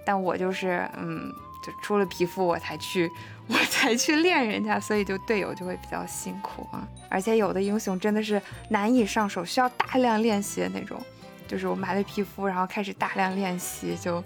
[0.04, 1.32] 但我就是嗯。
[1.66, 3.12] 就出了皮肤我才去，
[3.48, 6.88] 我才去练人家，所以就队友就会比较辛苦啊。
[7.10, 11.00] 而且有的英雄真的是难以上手，需要大量练习的那种。
[11.48, 14.24] 就是我买了皮肤，然后开始大量练习，就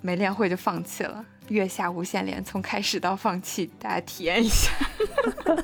[0.00, 1.24] 没练会就放弃了。
[1.48, 4.70] 月下无限连，从开始到放弃，大家体验一下。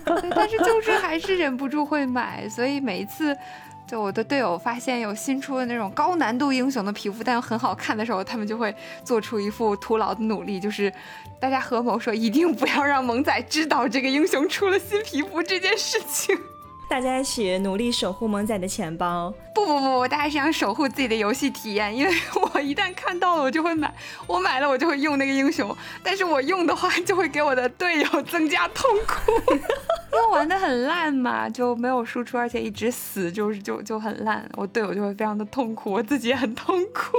[0.35, 3.37] 但是就是还是忍不住会买，所以每一次。
[3.89, 10.93] 就我的队友发现有新出的那种高难度英雄的皮肤，但又很好看的时候，他们就会做出一副徒劳的努力，就是
[11.41, 16.39] 大家合谋说一定不要让萌仔知道这个英雄出了新皮肤这件事情。
[16.91, 19.33] 大家一起努力守护萌仔的钱包。
[19.55, 22.13] 不不不，大家是想守护自己的游戏体验，因为
[22.55, 23.93] 我一旦看到了，我就会买。
[24.27, 29.61] 我买了，我就会用那个英雄，但是我用的话，就会给我的队友增加痛苦，因
[30.19, 37.19] 为玩的很烂嘛， 就没有输出，而且一直死，就是就就很烂，我队友就会非常的痛苦，我自己也很痛苦。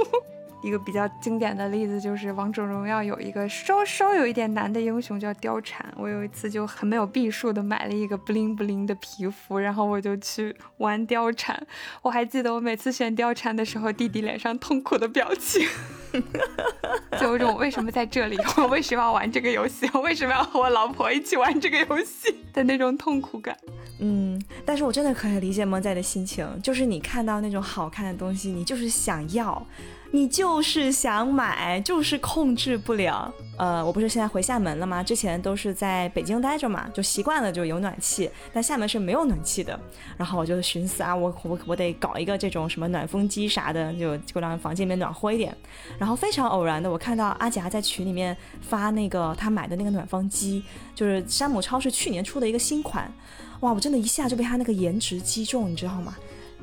[0.62, 11.66] 一个比较经典的例子就是《王者荣耀》有一个稍稍有一点难的英雄叫貂蝉，我有一次就很没有避数的买了一个不灵不灵的皮肤，然后我就去玩貂蝉。
[12.02, 15.66] 我还记得我每次选貂蝉的时候，弟弟脸上痛苦的表情，
[17.18, 23.56] 就有种为什么在这里，我为什么要玩这个游戏，我为什么要和我老婆一起玩这个游戏的那种痛苦感。
[23.98, 29.66] 嗯，但是我真的可以理解萌仔的心情，就是你看到那种好看的东西，你就是想要。
[30.12, 33.32] 你就是想买，就是控制不了。
[33.56, 35.02] 呃，我不是现在回厦门了吗？
[35.02, 39.78] 之前都是在北京待着嘛，就习惯了就有暖气，但厦门是没有暖气的。
[40.16, 45.56] 然后我就寻思啊，我我我得搞一个这种什么暖风机啥的，就就让房间里面暖和一点。
[45.96, 53.12] 然后非常偶然的，我看到阿夹在群里面发那个他买的那个暖风机，就是山姆超市去年出的一个新款。
[53.60, 56.16] 哇，我真的一下就被他那个颜值击中，你知道吗？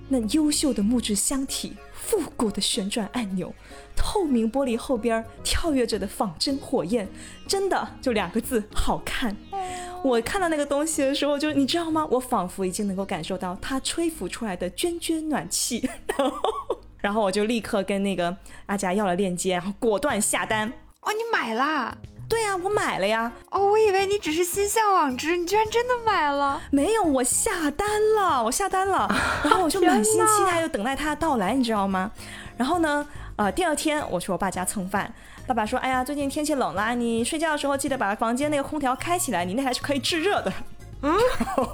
[0.09, 1.77] 那优秀的木质箱体。
[2.07, 3.53] 复古的旋转按钮，
[3.93, 7.05] 透明玻璃后边跳跃着的仿真火焰，
[7.45, 9.35] 真的就两个字，好看。
[10.03, 12.07] 我看到那个东西的时候，就你知道吗？
[12.09, 16.37] 我仿佛已经能够感受到它吹拂出来的涓涓暖气， 然后，
[16.99, 18.35] 然后我就立刻跟那个
[18.67, 20.71] 阿佳要了链接，然后果断下单。
[21.01, 21.97] 哦，你买啦？
[22.29, 23.31] 对呀，我买了呀。
[23.51, 26.61] 哦，我以为你只是心向往之，你居然真的买了？
[26.71, 29.07] 没有，我下单了，我下单了。
[29.43, 32.11] 然后我就满心期待，又等待它的到来，你知道吗？
[32.57, 33.07] 然后呢，
[33.37, 35.13] 呃，第二天我去我爸家蹭饭，
[35.45, 40.51] 爸爸说：“哎呀，最近天气冷了，你睡觉的时候记得把房间那个空调开起来，你那还是可以制热的。”
[41.03, 41.15] 嗯，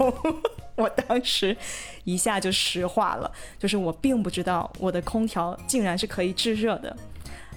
[0.75, 1.55] 我当时
[2.03, 6.95] 一下就石化了，就是我并不知道我的空调竟然是可以制热的。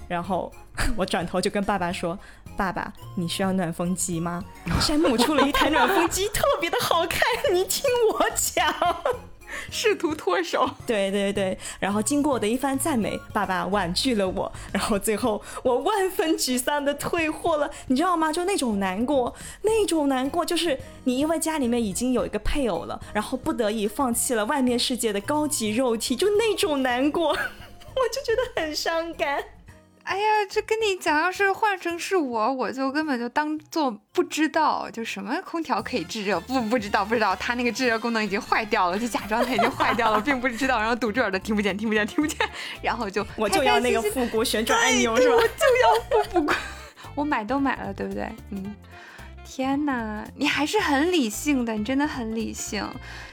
[0.07, 0.49] 然后
[0.95, 2.17] 我转头就跟爸爸说。
[2.57, 4.43] 爸爸，你需要暖风机吗？”
[4.81, 7.21] 山姆出了一台暖风机，特别的好看。
[7.53, 8.75] 你听我讲。
[9.71, 18.31] 试图脱手，对对对，然后经过我的一番赞美，爸爸婉拒了我，然后最后我万分沮丧的退货了，你知道吗？
[18.31, 29.41] 就那种难过，那种难过，就是你因为家里面已经有一个配偶了，然后不得已放弃了外面世界的高级肉体，就那种难过， 我就觉得很伤感。
[30.07, 42.37] 哎呀，这跟你讲，要是换成是我，我就根本就当做不知道，就什么空调可以制热，不不知道不知道，它那个制热功能已经坏掉了，就假装它已经坏掉了，并不知道，然后堵住耳朵听不见听不见听不见，
[42.81, 45.35] 然后就我就要那个复古旋转按钮是吧？
[45.35, 45.47] 我就
[45.83, 46.53] 要复古，
[47.13, 48.31] 我买都买了，对不对？
[48.51, 48.75] 嗯。
[49.57, 52.87] 天哪，你还是很理性的，你真的很理性，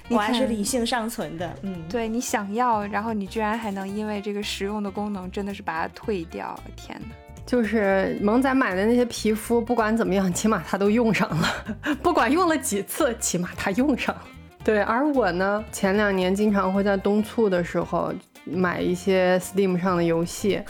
[0.08, 1.54] 我还是理性尚存的。
[1.60, 6.58] 嗯，对你想要，然后你居然还能因为这个实用的功能，真的是把它退掉。
[6.76, 7.14] 天哪，
[7.44, 11.46] 就是萌仔买的那些皮肤，不管怎么样，起码他都用上了，
[12.02, 14.22] 不管用了几次，起码他用上了。
[14.64, 18.14] 对，而我呢，前两年经常会在冬促的时候
[18.46, 20.62] 买一些 Steam 上的游戏。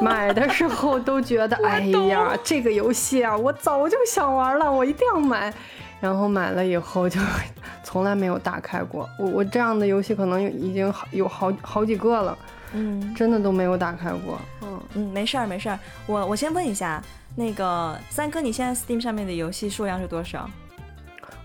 [0.00, 5.52] 买的时候都觉得，哎呀，这个游戏啊，我早就想玩了，我一定要买。
[5.98, 7.18] 然后买了以后就
[7.82, 9.08] 从来没有打开过。
[9.18, 12.38] 我我这样的游戏可能已经好有好好几个了，
[12.74, 14.38] 嗯，真的都没有打开过。
[14.62, 15.78] 嗯嗯，没事儿没事儿。
[16.06, 17.02] 我我先问一下，
[17.34, 20.48] 那个三哥，你现在 Steam 上面的游戏数量是多少？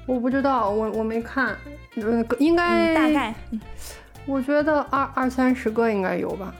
[0.06, 1.56] 我不知道，我我没看，
[1.96, 3.34] 嗯，应该大概，
[4.26, 6.54] 我觉得二二三十个应该有吧。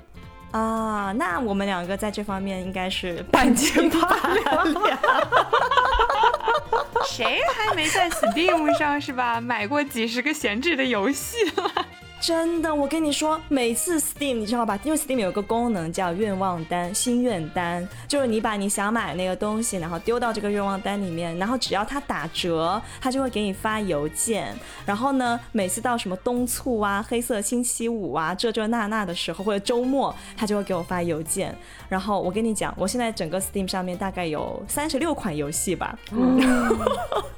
[0.52, 4.00] 啊，那我们两个在这方面应该是半斤八
[4.34, 4.68] 两。
[7.06, 9.42] 谁还没在 Steam 上是吧？
[9.42, 11.72] 买过几十个闲置的游戏了？
[12.22, 14.80] 真的，我跟你说，每次 Steam 你知道吧？
[14.84, 24.56] 因为 Steam 有个功能叫愿望单、心愿单，就是你把你想买那个东西，然后丢到这个愿望单里面，然后只要它打折，它就会给你发邮件。
[24.86, 31.58] 然后呢，每次到什么冬促啊、黑色星期五啊这这那那的时候，或者周末，它就会给我发邮件。
[31.90, 35.98] 然后我跟你讲，我现在整个 Steam 上面大概有三十六款游戏吧。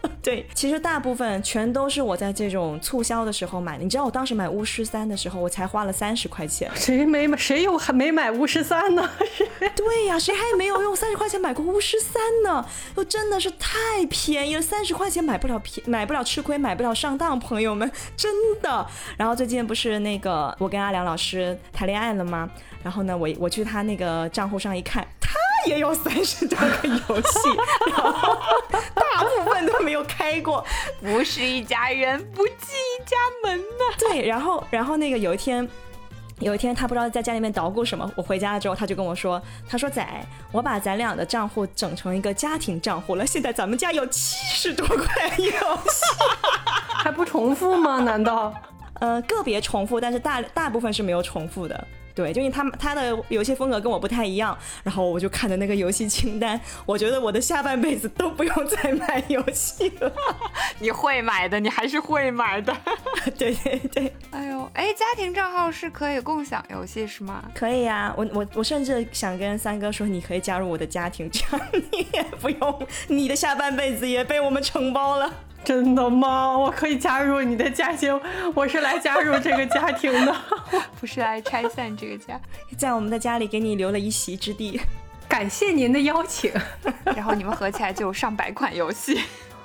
[0.22, 3.84] 对，其实大部分全都是我在这种促销的时候买的。
[3.84, 6.70] 你知道我当时买巫师三的时候，我才花了三十块钱。
[6.76, 7.38] 谁没买？
[7.38, 9.10] 谁又还没买巫师三呢？
[9.76, 12.66] 对呀，谁还没有用三十块钱买过巫师三呢？
[12.96, 18.32] 又真的是太便宜了，三十块钱买不了便，买不了吃亏，买不了上当，朋友们，真
[18.62, 18.86] 的。
[19.18, 22.50] 然后最近不是那个我跟阿良老师谈恋爱了吗？
[22.84, 25.13] 然后呢，我我去他那个账户上一看，他
[25.66, 27.50] 也有三十多个游戏，
[27.92, 28.38] 然后
[28.94, 30.66] 大部分都没有开过。
[31.02, 33.86] 不是一家人，不进一家门呢。
[33.98, 35.68] 对，然后然后那个有一天，
[36.40, 40.06] 有一天他不知道在家里面捣鼓什么，我回家了之后，他就跟我说，他说仔，
[40.52, 46.06] 我把咱俩的账户整成一个家庭账户了，现在咱们家有七十多块游戏，
[47.04, 48.00] 还不重复吗？
[48.00, 48.54] 难道？
[49.00, 51.88] 呃，个别重复，但是大大部分是没有重复的。
[52.16, 60.12] 对，就因为他他的游戏风格跟我不太一样，然后我就看着那个游戏清单，我觉得我的下半辈子都不用再买游戏了。
[60.80, 62.76] 你会买的，你还是会买的。
[63.38, 64.14] 对对对。
[64.32, 67.44] 哎呦，哎，家庭账号是可以共享游戏是吗？
[67.56, 75.34] 可以呀，我我我甚至想跟三哥说，你可以加入我的家庭，这 样你也不用，你的下半辈子也被我们承包了。
[75.64, 76.58] 真的吗？
[76.58, 78.20] 我可以加入你的家庭，
[78.54, 80.36] 我是来加入这个家庭的，
[81.00, 82.40] 不是来拆散这个家。
[82.78, 84.80] 在我们的家里给你留了一席之地，
[85.28, 86.52] 感谢您的邀请。
[87.16, 89.22] 然后你们合起来就有上百款游戏。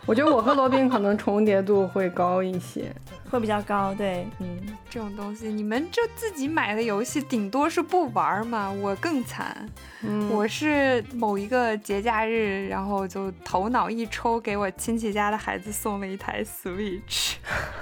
[0.09, 2.90] 我觉得我和罗宾可能重叠度会高一些。
[3.30, 8.70] 会比较高，对，嗯，这种东西你们就自己买的游戏，顶多是不玩嘛。
[8.70, 9.68] 我更惨，
[10.02, 17.34] 嗯我是某一个节假日，然后就头脑一抽，给我亲戚家的孩子送了一台 Switch，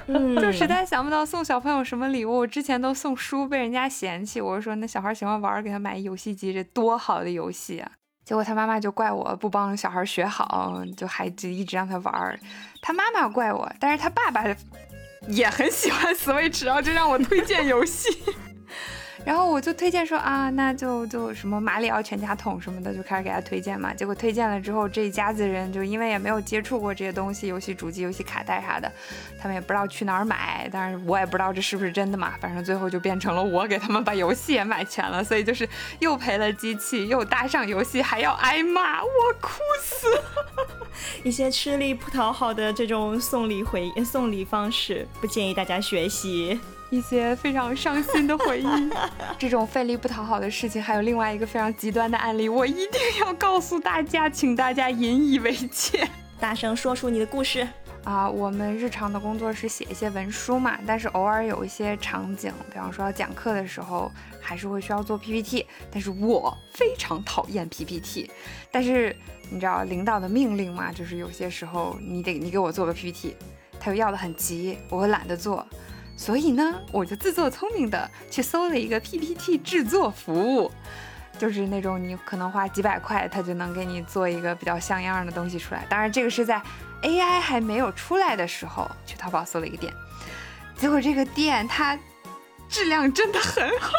[0.05, 2.45] 就实在想不到送小朋友什么礼物。
[2.45, 4.41] 之前都送书，被人家嫌弃。
[4.41, 7.89] 我说那小孩喜欢玩，给他买游戏机，这多好的游戏啊！
[8.27, 12.37] 结果他妈妈就怪我不帮小孩学好，就还就一直让他玩。
[12.81, 14.43] 他妈妈怪我，但是他爸爸。
[15.29, 18.07] 也很喜欢 Switch，然后就让我推荐游戏，
[19.25, 23.93] 然后我就推荐说啊，那就就什么马里奥全家桶什么的，就开始给他推荐嘛。
[23.93, 28.91] 结果推荐了之后，这一家子人就因为也没有接触过这些东西，游戏主机、游戏卡带啥的，
[29.39, 32.33] 他们也不知道去哪儿买，但是我也不知道这是不是真的嘛。
[32.39, 35.67] 反正最后就变成了我给他们把游戏也买全了，所以就是
[35.99, 39.09] 又赔了机器，又搭上游戏，还要挨骂，我
[39.41, 40.07] 哭死。
[41.23, 46.59] 一些吃力不讨好的这种送礼回送礼方式，不建议大家学习。
[46.89, 48.67] 一些非常伤心的回忆。
[49.37, 56.07] 这种费力不讨好的事情，还有另外一个非常极端的案例，我一定要告诉大家，请大家引以为戒。
[56.39, 57.67] 大声说出你的故事。
[58.03, 64.09] 啊，我们日常的工作是写一些文书嘛，但是偶尔有一些场景，比方说要讲课的时候，
[64.39, 65.65] 还是会需要做 PPT。
[65.91, 68.31] 但是我非常讨厌 PPT，
[68.71, 69.13] 但是
[69.49, 73.35] 你知道领导的命令嘛，就是有些时候你得你给我做个 PPT，
[73.77, 75.67] 他又要的很急，我会懒得做，
[76.17, 80.69] 所以呢，我就自作聪明的去搜了一个 PPT 制作服务。
[81.37, 85.85] 就是那种你可能花几百块，他就能给你做一个比较像样的东西出来。
[85.87, 86.59] 当然，这个是在
[87.03, 89.93] AI 还没有出来的时候去淘宝搜了一个店，
[90.75, 91.95] 结果这个店它
[92.67, 93.91] 质量真的很好，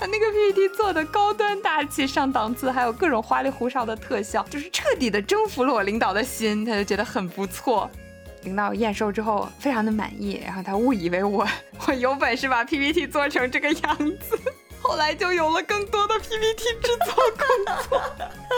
[0.00, 7.90] 它那个 PPT 做的高端大气上档次，还有各种花里胡哨的特效，就是彻底的征服了我领导的心，他就觉得很不错。
[8.44, 11.46] 领导验收之后非常的满意，然后他误以为我
[11.86, 14.38] 我有本事把 PPT 做成这个样子。
[14.80, 18.02] 后来就有了更多的 PPT 制作工作，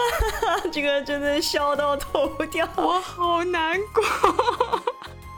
[0.72, 4.02] 这个真的笑到头掉，我好难过。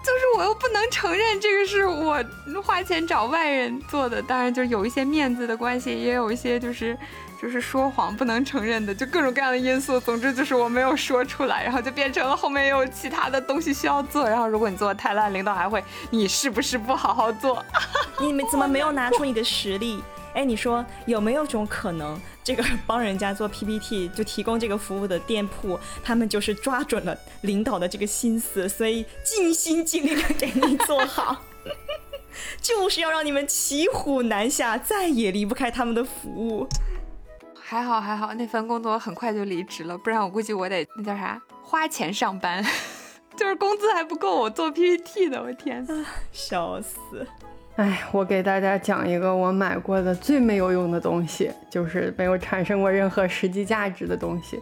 [0.03, 2.25] 就是我又不能承认这个是我
[2.65, 6.97] 花钱找外人做的，当然就有一些面子的关系，也有一些就是
[7.41, 10.01] 就是说谎不能承认的，就各种各样的因素。
[10.01, 14.29] 总之就是我没有说出来，然后就变成了后面也有其他的东西需要做。
[14.29, 17.65] 然后如果你做的太烂，领导还会你是不是不好好做？
[18.21, 20.03] 你们怎么没有拿出你的实力？
[20.35, 31.45] 哎，你说有没有种可能，这个帮人家做 PPT 就提供这个服务的店铺，他们就是抓准了领导的这个心思，所以尽心尽力的给你做好，
[32.61, 36.69] 就是要让你们骑虎难下，再也离不开他们的服务。
[37.71, 42.65] 还好还好，那份工作很快就离职了，不然我估计我得那叫啥花钱上班，
[43.37, 45.87] 就是工资还不够我做 PPT 的，我天，
[46.33, 46.97] 笑死。
[47.77, 54.59] 哎，我给大家讲一个我买过的最没有用的东西，就是没有产生过任何实际价值的东西。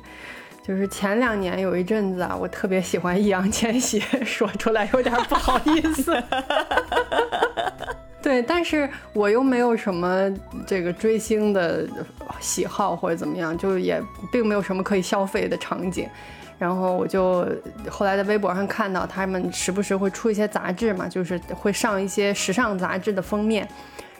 [0.66, 6.12] 就是前两年有一阵子啊，我特别喜欢易烊千玺， 说出来有点不好意思。
[8.26, 10.28] 对，但是我又没有什么
[10.66, 11.86] 这个追星的
[12.40, 14.02] 喜好或者怎么样，就也
[14.32, 16.08] 并没有什么可以消费的场景。
[16.58, 17.46] 然后我就
[17.88, 23.68] 后来在微博上看到他们时不时会出一些杂志嘛，就是会上一些时尚杂志的封面。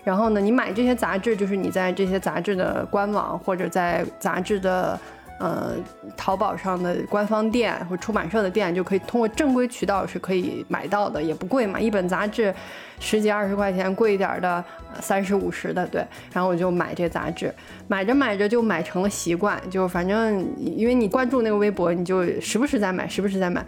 [0.05, 4.97] 然后呢，你买这些杂志，就是你在这些杂志的官网或者在杂志的
[5.39, 5.75] 呃
[6.17, 12.55] 淘宝上的官方店或出版社的店，就可以通过正规渠道是可以买到的，也不贵嘛，一本杂志。
[12.99, 14.65] 十几二十块钱，贵一点的
[15.03, 16.03] 三十五十的，对。
[16.33, 17.55] 然后我就买这杂志，
[17.89, 23.63] 买着买着就买成了习惯，就反正因为你关注那个微博，你就时不时在买，时不时在买。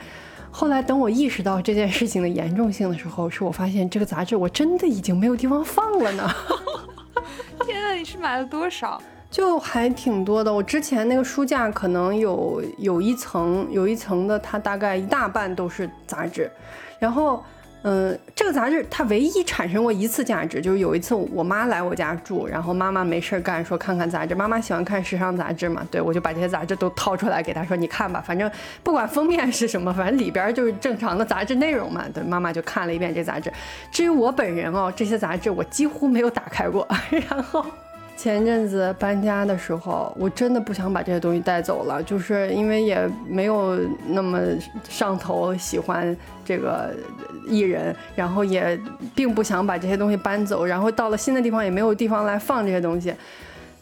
[0.51, 6.27] 后来等我意识到这件事情的严重性的时候，是我发现这个杂志我真的已经没有地方放了呢。
[7.67, 8.99] 天啊，你是买了多少？
[9.31, 10.53] 就还挺多的。
[10.53, 16.51] 我之前那个书架可能有有一层，有一层的，它大概一大半都是杂志，
[16.99, 17.43] 然后。
[17.83, 24.35] 嗯，这个杂志它唯一产生过一次价值，就是有一次我妈来我家住，然后妈妈没事儿干，说看看杂志。
[24.35, 28.51] 妈妈喜欢看时尚杂志嘛，对我就把这些杂志都掏出来给她说，你看吧，反正
[28.83, 32.05] 不管封面是什么，反正里边就是正常的杂志内容嘛。
[32.13, 33.51] 对，妈妈就看了一遍这杂志。
[33.93, 36.87] 至于我本人哦，这些杂志我几乎没有打开过，
[37.31, 37.65] 然后。
[38.19, 44.41] 前阵子搬家的时候，我真的不想把这些东西带走了，就是因为也没有那么
[44.89, 46.15] 上头喜欢
[46.45, 46.93] 这个
[47.47, 48.77] 艺人，然后也
[49.15, 53.15] 并不想把这些东西搬走，然后到了新的地方也没有地方来放这些东西，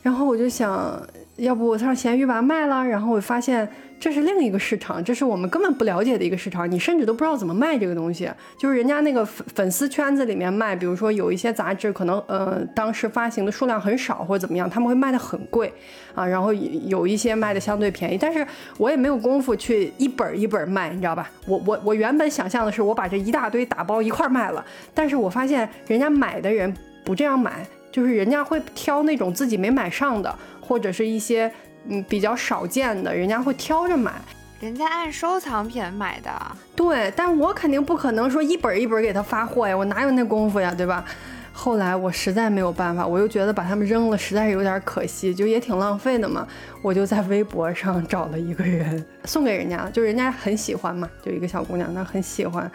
[0.03, 1.03] 然后我就想，
[1.37, 3.67] 要不我上闲鱼把它卖了，然后我发现。
[3.99, 8.31] 这是另一个市场，这是我们根本不了解的一个市场，你甚至都不知道怎么卖这个东西。
[8.59, 15.73] 就是人家那个粉粉丝圈子里面卖，比如说有一些杂志，可能呃当时发行的数量很少或者怎么样，他们会卖的很贵
[16.15, 18.19] 啊，然后有一些卖的相对便宜。
[18.21, 21.31] 但是我也没有功夫去一本一本卖，你知道吧？
[21.47, 26.73] 我我我原本想象的是我把这一大堆打包一块卖了，但是我发现人家买的人
[27.03, 31.51] 不这样买，就是人家会挑那种自己没买上的，或者是一些。
[31.89, 34.13] 嗯，比较少见的，人家会挑着买，
[34.61, 36.31] 人家按收藏品买的。
[36.75, 41.05] 对，但我肯定不可能说一本一本给他发货呀，我哪有那功夫呀，对吧？
[41.53, 46.47] 后来我实在没有办法，我又觉得把他们扔了实在是有点可惜，就也挺浪费的嘛。
[46.83, 52.71] 我就在微博上找了一个人送给人家了，就人家很喜欢嘛，就一个小姑娘，她很喜欢。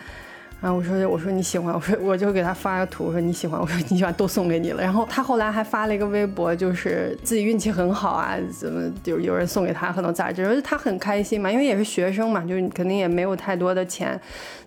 [0.61, 4.83] 然后我说我说你喜欢，我说我就给他发个图，我说你喜欢，我说你喜欢都送给你了。
[4.83, 14.19] 然后他后来还发了一个微博，就是自己运气很好啊，怎么就有人送给他很多杂志，而且他很开心嘛，因为也是学生嘛，就是肯定也没有太多的钱，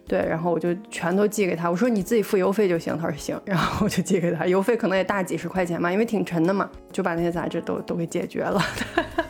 [0.06, 8.62] 对，然后我就全都寄给他，我说你自己付邮费就行，他说行，然后我就寄给他，邮费可能也大几十块钱嘛，因为挺沉的嘛，就把那些杂志都都给解决了。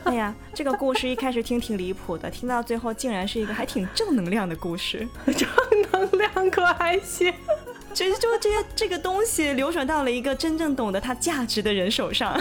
[0.04, 5.06] 哎呀，这个故事一开始听挺离谱的，听到最后竟然是一个还挺正能量的故事，
[5.36, 5.48] 正
[5.92, 7.32] 能量可还行。
[7.92, 12.36] 就就这些这个东西流转到了一个真正懂得它价值的人手上，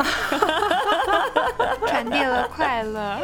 [1.86, 3.20] 传递了快乐，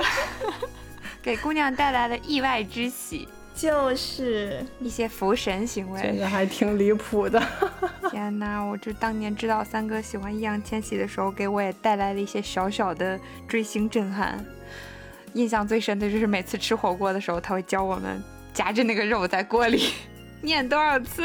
[1.24, 3.28] 给姑娘带来了意外之喜，
[3.60, 6.18] 就是一些福神行这为。
[6.18, 7.42] 个还挺离谱的。
[8.10, 14.44] 天哪，我就当年知道三哥喜欢易烊千玺的时候，给我也带来了一些小小的追星震撼。
[15.34, 19.92] 印象最深的就是每次吃火锅的时候，他会教我们夹着那个肉在锅里
[20.42, 21.24] 念多少次。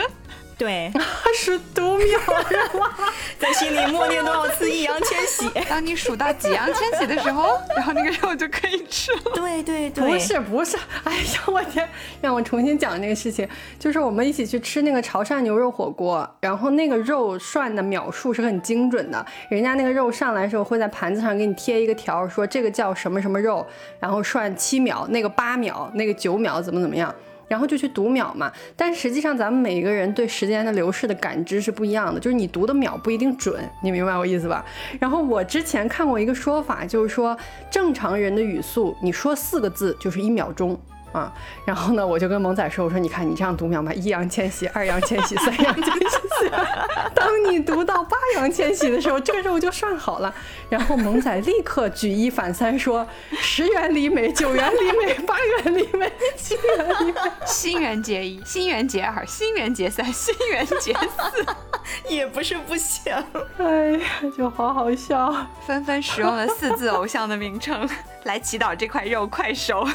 [0.57, 2.07] 对，二 十多秒
[2.49, 2.91] 是吗？
[3.39, 5.51] 在心里默念多少次易烊千玺？
[5.69, 9.21] 当你数到几烊千玺的时候，然后那个肉就可以吃了。
[9.35, 11.89] 对对对，不是不是，哎呀我天，
[12.21, 13.49] 让我重新讲那个事情，
[13.79, 23.67] 就是我们一起去吃那个潮汕牛肉火锅，然后那个肉涮的秒数是很精准的，人家那个肉上来的时候会在盘子上给你贴一个条，说这个叫什么什么肉，
[23.99, 27.13] 然后涮七秒，那个八秒，那个九秒怎么怎么样。
[27.49, 34.65] 然后就去读秒嘛，但实际上咱们每一个人对时间的流逝的感知是不一样的，就是你读的秒不一定准，你明白我意思吧？
[34.99, 37.37] 然后我之前看过一个说法，就是说
[37.71, 40.79] 正常人的语速，你说四个字就是一秒钟。
[41.15, 41.33] 啊，
[41.65, 46.51] 然后呢，我就跟萌仔说，我说你看你这样读秒吧，一烊千玺，二烊千玺，三烊千玺。
[47.15, 50.35] 当你读到八烊千玺的时候，这个肉就算好了。
[50.69, 53.07] 然后萌仔立刻举一反三说：
[53.39, 57.21] 十元里美，九元里美，八元里美，七元里美。
[57.47, 61.47] 新元节一，新元节二，新元节三，新元节四，
[62.13, 63.15] 也不是不行。
[63.59, 64.01] 哎呀，
[64.37, 65.33] 就好好笑。
[65.65, 67.89] 纷纷使用了四字偶像的名称
[68.25, 69.87] 来祈祷这块肉快熟。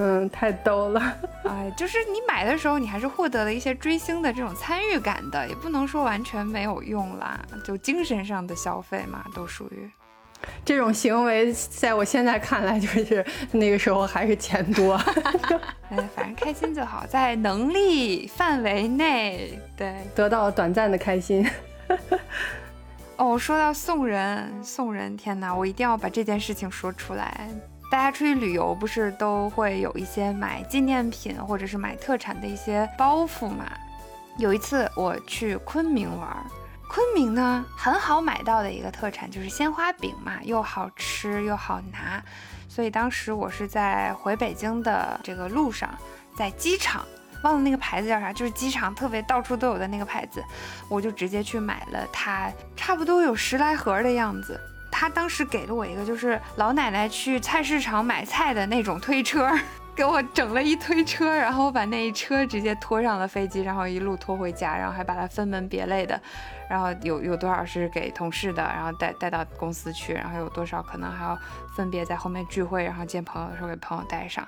[0.00, 1.00] 嗯，太逗了。
[1.44, 7.38] 哎，就是你买的时候，你还是获得了一些追星的这种参与感的，也不能说完全没有用啦。
[7.64, 9.90] 就精神上的消费嘛，都属于。
[10.64, 14.94] 这种行为，在我现在看来，就是那个时候还是钱多。
[15.90, 21.44] 哎，反正开心就好，在能力范围内，对，得到短暂的开心。
[23.16, 27.48] 哦，说到送人，送人，天哪，我一定要把这件事情说出来。
[27.90, 33.64] 大家出去旅游不是都会有一些买纪念品或者是买特产的一些包袱嘛？
[34.36, 36.36] 有一次我去昆明玩，
[36.88, 42.22] 昆明呢很好买到的一个特产就是鲜花饼嘛，又好吃又好拿，
[42.68, 45.88] 所以当时我是在回北京的这个路上，
[46.36, 47.04] 在机场
[47.42, 50.44] 忘了那个牌子叫啥，就是机场特别到处都有的那个牌子，
[50.88, 54.60] 我就直接去买了它，差不多有十来盒的样子。
[54.90, 59.50] 他当时给了我一个，就是老奶奶去菜市场买菜的那种推车，
[59.94, 66.20] 给我整了一推车，然后我把那一车直接拖上了飞机，然后一路拖回家，然后还把它分门别类的，
[66.68, 71.36] 然后有有多少是给同事的，然后带带到公司去，然后有多少可能还要
[71.76, 74.46] 分别在后面聚会，然后见朋友的时候给朋友带上，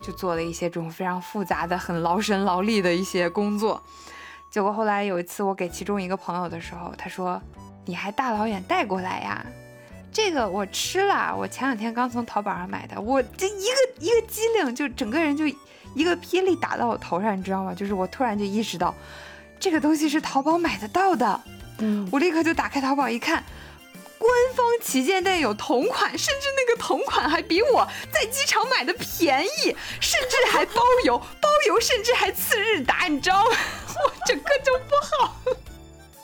[0.00, 3.82] 就做了一些这种非常复杂的、很劳神劳力的一些工作。
[4.50, 7.40] 结果后来有一次我给其中一个朋友的时候，他说
[7.84, 9.44] ：“你还大老远带过来呀？”
[10.18, 15.46] 这个我吃了，我前两天刚从淘宝上买的，我这一个一个机灵，就整个人就
[15.94, 17.72] 一个霹雳打到我头上，你知道吗？
[17.72, 18.92] 就是我突然就意识到，
[19.60, 21.40] 这个东西是淘宝买得到的，
[21.78, 23.44] 嗯，我立刻就打开淘宝一看，
[24.18, 33.56] 官方旗舰店有同款，甚至那个同款还比我在机场买的便宜，甚至还包邮， 包邮甚至还次日达，你知道吗？
[34.04, 35.56] 我整个就不好了。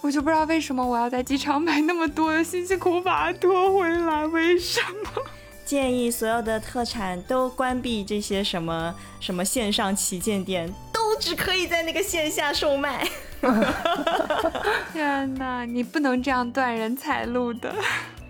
[0.04, 5.22] 我就不知道为什么我要在机场买那么多，辛辛苦苦把它拖回来，为什么？
[5.64, 13.08] 建议所有的特产都关闭这些什么什么线上旗舰店，都只可以在那个线下售卖。
[14.92, 17.74] 天哪，你不能这样断人财路的。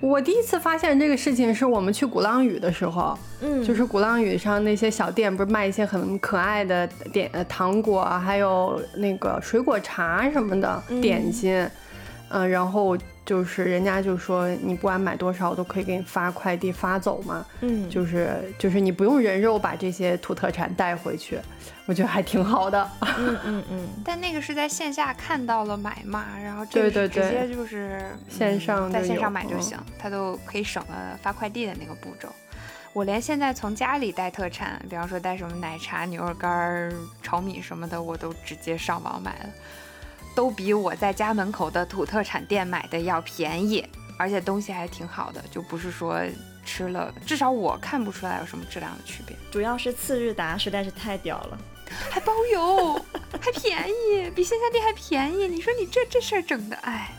[0.05, 11.67] 我第一次发现这个事情是我们去鼓浪屿的时候，嗯，就是鼓浪屿上那些小店，不是卖一些很可爱的点呃糖果，还有那个水果茶什么的点心，
[12.29, 12.95] 嗯、然后
[13.25, 21.39] 就是人家就说你不管买多少，我都可以给你发快递发走嘛，嗯，就是就是你不用人肉把这些土特产带回去，
[21.87, 22.91] 我觉得还挺好的。
[23.19, 32.29] 嗯嗯嗯，但那个是在线下看到了买嘛，然后这个是直接就是线上在线上买就嗯行，它都可以省了发快递的那个步骤。
[32.95, 39.51] 我连现在从家里带特产，比方说带什么奶茶、牛肉干、炒米什么的，我都直接上网买了，
[40.35, 43.85] 都比我在家门口的土特产店买的要便宜，
[44.17, 46.21] 而且东西还挺好的，就不是说
[46.65, 49.37] 吃了，至少我看不出来有什么质量的区别。
[49.51, 51.59] 主要是次日达实在是太屌了，
[52.11, 52.95] 还包邮，
[53.41, 55.47] 还便宜，比线下店还便宜。
[55.47, 57.11] 你说你这这事儿整的，哎。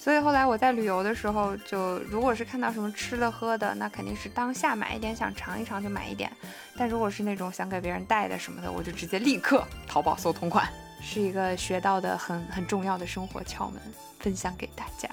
[0.00, 6.32] 所以后来我在旅游的时候，就如果是看到什么吃的喝的，那肯定是当下买一点，想尝一尝就买一点。
[6.78, 10.66] 但如果是那种想给别人带的什么的，我就直接立刻淘宝搜同款，
[11.02, 13.82] 是一个学到的很很重要的生活窍门，
[14.20, 15.10] 分享给大家。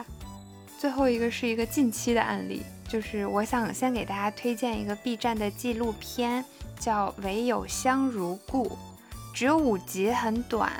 [0.77, 6.45] 最后一个是一个近期的案例，就是我想先给大家推荐一个 B 站的纪录片，
[6.79, 8.69] 叫《唯有香如故》，
[9.35, 10.71] 只有五集，很短，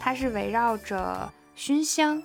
[0.00, 2.20] 它是围绕着熏香。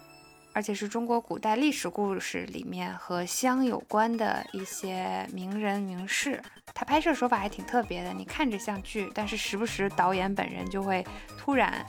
[0.51, 6.41] 而且是中国古代历史故事里面和香有关的一些名人名事，
[6.73, 8.13] 它拍摄手法还挺特别的。
[8.13, 11.05] 你看着像剧，但是时不时导演本人就会
[11.37, 11.85] 突然，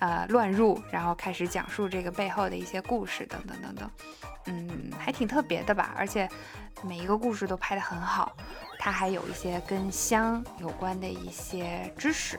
[0.00, 3.90] 呃，乱入，然后开始讲述这个背后的一些故事，等等等等。
[4.46, 5.94] 嗯，还挺特别的吧？
[5.96, 6.28] 而且
[6.82, 8.36] 每一个故事都拍得很好。
[8.80, 12.36] 它还有一些跟香有关的一些知识，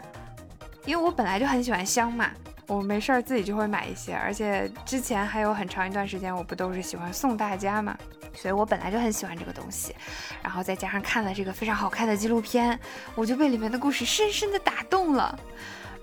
[0.85, 2.29] 因为我本来就很喜欢香嘛。
[2.67, 7.97] 我没事儿自己就会买一些，而且之前还有很长一段时间，我不都是喜欢送大家嘛，
[8.35, 9.95] 所以我本来就很喜欢这个东西，
[10.43, 12.79] 然后再加上看了这个非常好看的纪录片，
[13.15, 15.39] 我就被里面的故事深深的打动了。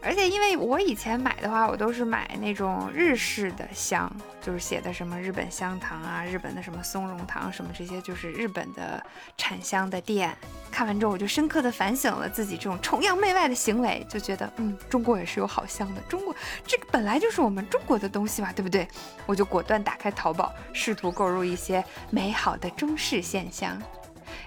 [0.03, 9.05] 而且因为我以前买的话，我都是买那种日式的香，就是写的什么日本香糖啊、日本的什么松茸糖什么这些，就是日本的
[9.36, 10.32] 产香的店。
[10.70, 18.86] 看完之后，我就深刻的反省了自己这种崇洋媚外的行为，就觉得嗯，中国也是有好香的，中国这个本来就是我们中国的东西嘛，对不对？
[19.24, 23.82] 我就果断打开淘宝，试图购入一些美好的中式线香，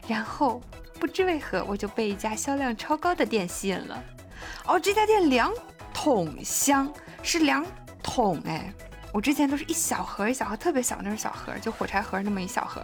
[0.08, 0.62] 然后
[1.00, 4.02] 不知为何，我就被一家销量超高的店吸引了。
[4.66, 5.52] 哦，这家店两
[5.94, 6.92] 桶香
[7.24, 7.66] 是两
[8.02, 8.74] 桶哎，
[9.12, 12.82] 我之前都是一小盒一小盒，特别小那种小盒，就火柴盒那么一小盒，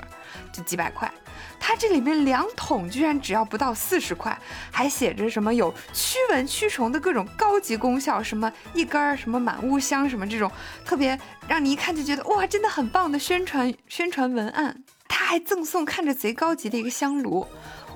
[0.52, 1.12] 就几百块。
[1.60, 4.38] 它这里面两桶居然只要不到四十块，
[4.72, 10.52] 还写着什么有驱蚊驱虫的各种高级功效，什么一根儿什么满屋香什么这种
[10.84, 14.84] 特别让你一看就觉得哇，真的很棒的宣传宣传文案。
[15.08, 17.48] 他还赠送看着贼高级的一个香炉。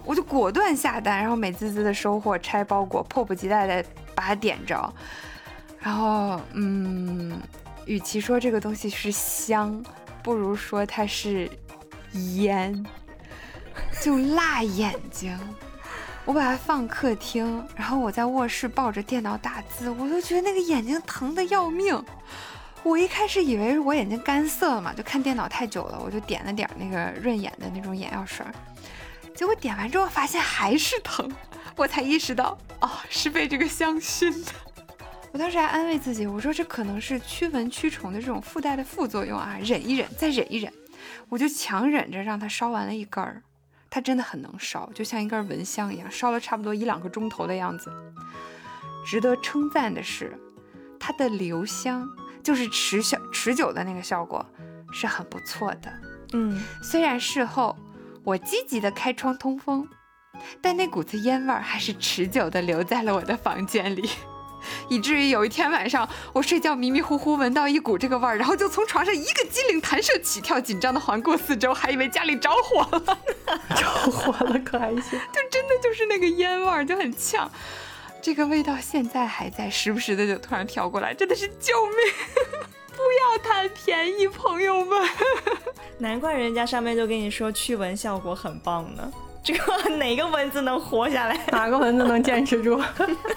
[0.09, 3.85] 我就果断下单，然后美滋滋的收货、拆包裹，迫不及待的
[4.15, 4.91] 把它点着。
[5.79, 7.39] 然后，嗯，
[7.85, 9.85] 与其说这个东西是香，
[10.23, 11.47] 不如说它是
[12.41, 12.83] 烟，
[14.01, 15.39] 就辣眼睛。
[16.25, 22.03] 我把它放客厅，然后我在卧室抱着电脑打字，我都觉得那个眼睛疼的要命。
[22.81, 28.51] 我一开始以为是我眼睛干涩了嘛，就看电脑太久了，我就点了点那个润眼的那种眼药水儿。
[29.35, 31.31] 结果点完之后发现还是疼，
[31.75, 34.51] 我才意识到哦，是被这个香熏的。
[35.31, 40.73] 我当时还安慰自己，我说这可能是驱蚊驱虫的这种附带的副作用啊，忍一忍，再忍一忍。
[41.29, 43.41] 我就强忍着让它烧完了一根儿，
[43.89, 47.91] 它真的很能烧，就像一根蚊香一样，烧了差不多一两个钟头的样子。
[49.05, 50.37] 值得称赞的是，
[50.99, 52.07] 它的留香，
[52.43, 54.45] 就是持效持久的那个效果
[54.91, 55.93] 是很不错的。
[56.33, 57.77] 嗯，虽然事后。
[58.23, 59.87] 我积极的开窗通风，
[60.61, 64.09] 但那股子烟味儿还是持久的留在了我的房间里，
[64.89, 73.19] 以至于有一天晚上我睡觉迷迷糊糊闻到一股这个味儿，然后就从床上一个机灵弹射起跳，紧张的环顾四周，还以为家里着火了，
[73.75, 75.19] 着火了可还行？
[75.31, 77.49] 就真的就是那个烟味儿就很呛，
[78.21, 81.95] 这个味道现在还在，时不时的就突然飘过来，真的是救命！
[82.99, 84.99] 不要贪便宜，朋友们。
[85.99, 89.11] 难怪人家上面就跟你说驱蚊效果很棒呢。
[89.41, 91.39] 这个哪个蚊子能活下来？
[91.51, 92.79] 哪个蚊子能坚持住？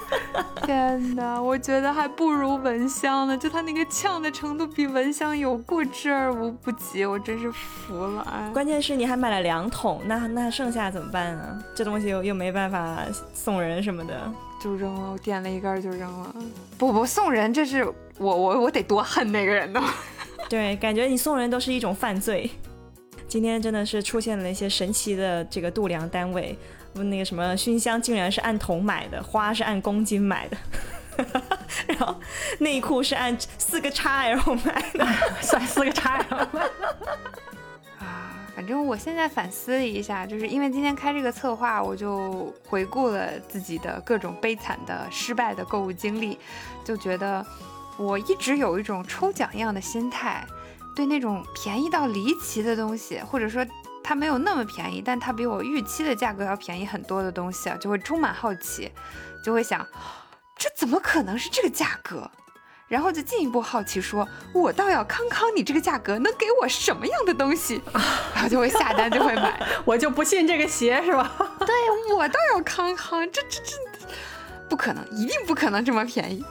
[0.65, 3.37] 天哪，我觉得还不如蚊香呢。
[3.37, 7.05] 就它那个呛的程度，比蚊香有过之而无不及。
[7.05, 8.21] 我真是服了。
[8.29, 11.57] 哎，关键是你还买了两桶，那那剩下怎么办啊？
[11.73, 12.97] 这东西又又没办法
[13.33, 14.31] 送人什么的。
[14.63, 16.33] 就扔了，我点了一根就扔了。
[16.77, 17.83] 不不，送人这是
[18.17, 19.83] 我我我得多恨那个人呢。
[20.47, 22.49] 对，感觉你送人都是一种犯罪。
[23.27, 26.57] 今天真的是出现了一些神奇的这个度量单位，
[26.93, 30.57] 那个什么熏香竟然是按桶买的，花是按公斤买的，
[31.87, 32.15] 然后
[32.59, 35.05] 内裤是按四个 XL 买的，
[35.41, 36.47] 算四个 XL。
[38.63, 46.39] 反正我现在反思了一下，就是因为今天开这个策划，我就回顾了自己的各种悲惨的失败的购物经历，
[46.81, 47.45] 就觉得
[47.97, 50.47] 我一直有一种抽奖一样的心态，
[50.95, 53.65] 对那种便宜到离奇的东西，或者说
[54.01, 58.89] 它没有那么便宜，但它比我预期的价格要便宜很多的东西啊，就会充满好奇，
[59.43, 59.85] 就会想，
[60.57, 62.31] 这怎么可能是这个价格？
[62.93, 67.81] 然后就进一步好奇，说我倒要康康，你这个价格能给我什么样的东西？
[68.35, 69.59] 然后就会下单，就会买。
[69.83, 71.35] 我就不信这个邪是吧？
[71.65, 71.73] 对
[72.13, 73.75] 我倒要康康，这这这
[74.69, 76.45] 不可能，一定不可能这么便宜。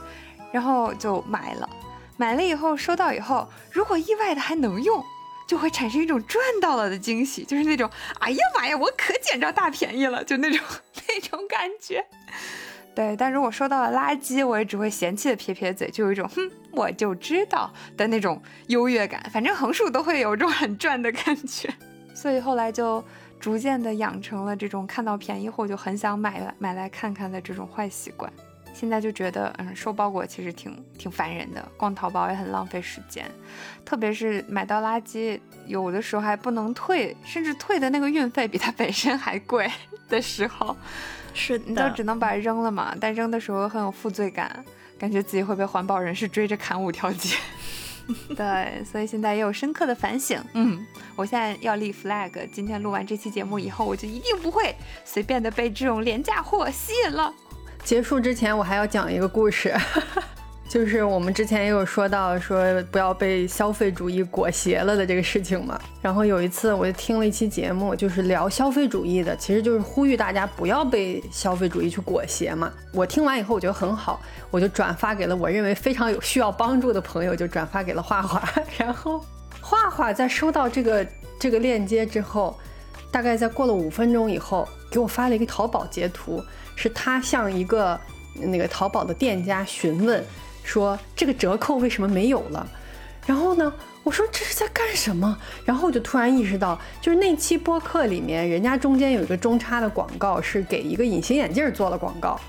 [0.51, 1.71] 然后就买了，
[2.17, 5.01] 买了以后收到以后，如果意外的还能用，
[5.47, 7.89] 就会产生一种赚到了的惊喜，就是那种
[8.19, 10.59] 哎呀妈呀，我可捡着大便宜了，就那种
[11.07, 12.05] 那种感觉。
[12.95, 19.23] 对，但如果收到了垃圾，我也只会嫌弃的撇撇嘴，就有一种哼，我就知道的那种优越感。
[19.33, 21.73] 反正横竖都会有这种很赚的感觉，
[22.15, 23.03] 所以后来就
[23.41, 28.31] 逐渐的养成了这种看到便宜货就很想买买来看看的这种坏习惯。
[28.75, 33.25] 现在就觉得，嗯，收包裹其实挺挺烦人的，逛淘宝也很浪费时间，
[33.85, 39.71] 特别是买到垃圾，有的时候还不能退，甚至退的那个运费比它本身还贵
[40.11, 40.77] 的时候。
[41.35, 44.65] 是你就只能把它扔了嘛，但扔的时候很有负罪感，
[44.99, 47.37] 感觉自己会被环保人士追着砍五条街。
[48.37, 50.43] 对，所以现在也有深刻的反省。
[50.55, 54.75] 嗯，我现在要立 flag，今天录完这期节目以后，我就一定不会
[55.05, 57.33] 随便的被这种廉价货吸引了。
[57.85, 59.73] 结束之前，我还要讲一个故事。
[60.73, 65.79] 就是我们之前也有说到说不要被消费主义裹挟了的这个事情嘛。
[66.01, 72.73] 然后有一次我就听了一期节目，就是聊消费主义的，其实就是呼吁大家不要被消费主义去裹挟嘛。
[72.95, 74.19] 我听完以后我觉得很好，
[74.51, 78.43] 我就转发给了我认为非常有需要帮助的朋友，就转发给了画画。
[78.79, 79.23] 然后
[79.61, 81.07] 画画在收到这个
[81.39, 82.59] 这个链接之后，
[83.11, 86.43] 大概在过了五分钟以后，给我发了一个淘宝截图，
[86.77, 88.01] 是他向一个
[88.37, 90.25] 那个淘宝的店家询问。
[90.63, 92.67] 说这个折扣为什么没有了？
[93.27, 95.39] 然后呢，我说这是在干什么？
[95.65, 102.41] 然后我就突然意识到，就是那期播客里面，人家中间有一个中插的广告，是给一个隐形眼镜做了广告。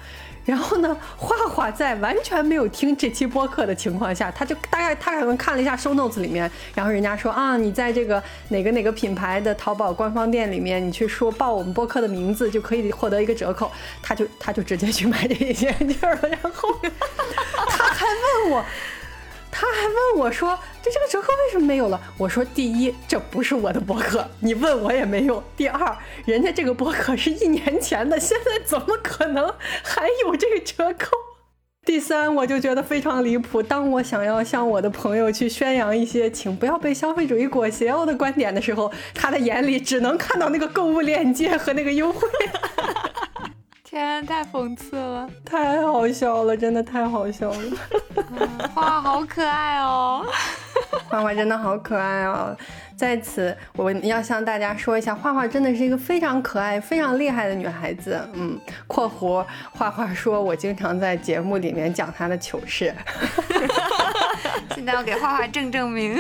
[0.46, 13.72] 然后呢，画画在完全没有听这期播客的情况下，他就大概他可能看了一下 show notes 里面，然后人家说啊，你在这个哪个哪个品牌的淘宝官方店里面，你去说报我们播客的名字，就可以获得一个折扣。
[14.02, 16.70] 他就他就直接去买这一件件 了，然后
[17.70, 18.06] 他还
[18.44, 18.66] 问我。
[19.56, 25.96] 他还问我说：“这这个折扣为什么没有了？”我说：“第一，这不是我的博客，你问我也没用；第二，
[26.26, 31.12] 人家这个博客是一年前的，现在怎么可能还有这个折扣？
[31.86, 33.62] 第三，我就觉得非常离谱。
[33.62, 42.28] 当我想要向我的朋友去宣扬一些请不要被消费主义裹挟我的观点的时候，他的眼里只能看到那个购物链接和那个优惠。
[43.94, 47.60] 天，太讽刺了，太好笑了，真的太好笑了。
[48.74, 50.26] 画画好可爱哦，
[51.08, 52.58] 画画真的好可爱哦。
[52.98, 58.20] 在此，我要向大家说一下，画画真的是一个非常可爱、非常厉害的女孩子。
[58.34, 62.92] 嗯，括弧画画说，我经常在节目里面讲她的糗事。
[64.74, 66.18] 现在要给画画正正名，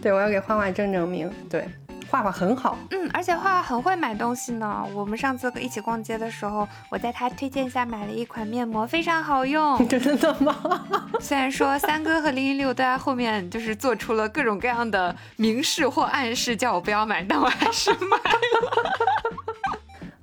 [0.00, 1.66] 对我要给画画正正名，对。
[2.12, 4.84] 画画很好，嗯，而且画画很会买东西呢。
[4.94, 9.78] 我们上次一起逛街的时候，我在他推荐下买了一款面膜，非常好用。
[9.88, 10.54] 真的吗？
[11.20, 18.82] 虽然说三哥和零零六都在后面就是做出了各种各样的明示或暗示，叫我不要买，但我还是买了。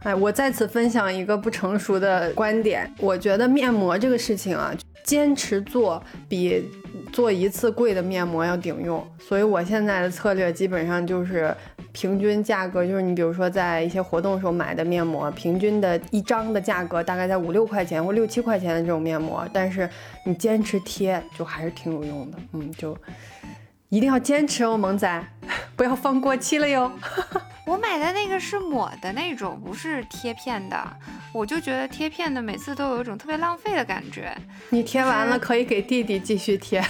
[0.03, 4.71] 哎，我再次分享一个不成熟的观点，我觉得面膜这个事情啊，
[5.03, 6.63] 坚持做比。
[7.11, 11.55] 做一次贵的面膜要顶用，所以我现在的策略基本上就是
[11.91, 19.89] 平均价格，就是你比如说在一些活动时候买的面膜，平均的一张的价格大概在五六块钱或六七块钱的这种面膜，但是
[20.25, 22.97] 你坚持贴就还是挺有用的，嗯，就
[23.89, 25.23] 一定要坚持哦，萌仔，
[25.75, 26.91] 不要放过期了哟。
[27.65, 30.97] 我买的那个是抹的那种，不是贴片的。
[31.31, 34.35] 我就觉得贴片的每次都有一种特别浪费的感觉。
[34.69, 36.83] 你贴完了可以给弟弟继续贴，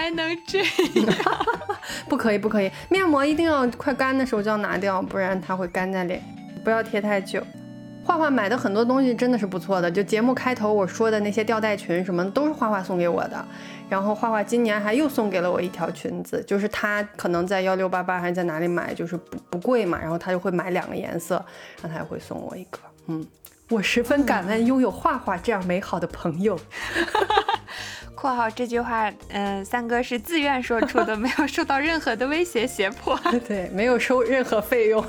[0.00, 1.14] 还能这样？
[2.08, 6.22] 不可以，不可以，面膜一定要快干的时候就要拿掉，不然它会干在脸。
[6.64, 7.42] 不要贴太久。
[8.02, 13.44] 画画买的很多东西真的是不错的，就节目开头我说的那些吊带裙什么，都是画画送给我的。
[13.90, 21.34] 然后画画今年还又送给了我一条裙子，就是他可能在幺六八八还是在哪里买，就是不不贵嘛，然后他就会买两个颜色，
[21.82, 22.78] 然后他也会送我一个。
[23.06, 23.24] 嗯，
[23.68, 26.58] 我十分感恩拥有画画这样美好的朋友。
[28.20, 33.18] 括号这句话，嗯，三哥是自愿说出的， 没有受到任何的威胁胁迫。
[33.48, 35.02] 对，没有收任何费用。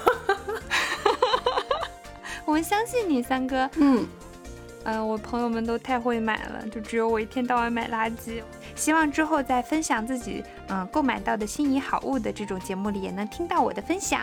[2.46, 3.70] 我们相信你，三哥。
[3.76, 4.08] 嗯。
[4.84, 8.42] 嗯，我朋友们都太会买了，就只有我一天到晚买垃圾。
[8.74, 14.22] 希望之后在分享自己嗯购买到的心仪好物的这种节目里，也能听到我的分享。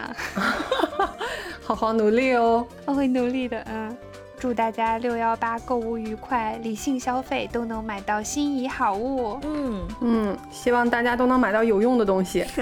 [1.63, 3.65] 好好努力哦，我会努力的。
[3.71, 3.97] 嗯，
[4.41, 9.39] 祝大家六幺八购物愉快，理性消费，都能买到心仪好物。
[9.43, 12.45] 嗯嗯，希望大家都能买到有用的东西。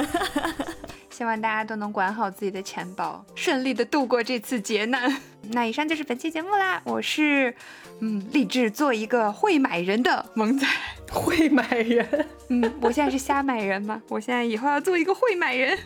[1.11, 5.14] 希望大家都能管好自己的钱包，顺利的度过这次劫难。
[5.53, 7.55] 那以上就是本期节目啦，我是
[8.01, 10.66] 嗯立志做一个会买人的萌仔。
[11.12, 14.03] 会买人，嗯，我现在是瞎买人吗？
[14.09, 15.79] 我现在以后要做一个会买人。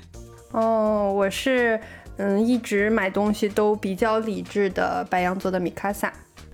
[0.52, 1.78] 哦，我是
[2.22, 6.12] 嗯一直买东西都比较理智的白羊座的米卡萨。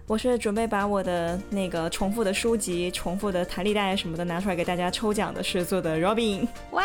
[0.09, 6.47] 我是准备把我的那个重复的书籍、重复的弹力带什么的拿出来给大家抽奖的事做的 Robin。
[6.71, 6.85] 哇，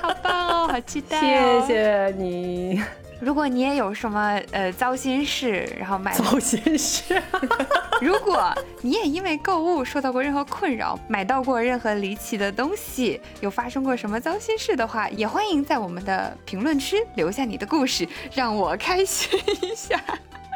[0.00, 1.64] 好棒哦，好期待、谢哦！
[1.66, 2.80] 谢你，
[3.18, 7.20] 如果你也有什么呃糟心事，然后买糟心事。
[8.00, 20.00] 如果你也因为购物受到过任何困扰，买到过任何离奇的东西，有发生过什么糟心事的话，也欢迎在我们的评论区留下你的故事，让我开心一下。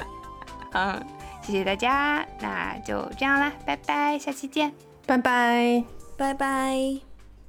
[0.72, 1.03] 嗯，
[1.43, 4.72] 谢谢大家，那就这样啦，拜拜，下期见。
[5.07, 5.84] 拜拜。
[6.16, 7.01] 拜拜。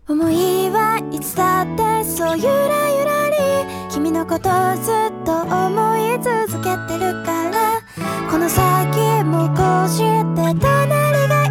[0.08, 2.50] 思いはいつだってそうゆら
[2.90, 3.36] ゆらり
[3.90, 4.50] 君のこと
[4.82, 7.80] ずっと思い続けてるから
[8.30, 10.04] この先もこうして
[10.36, 10.60] 隣
[11.30, 11.50] がい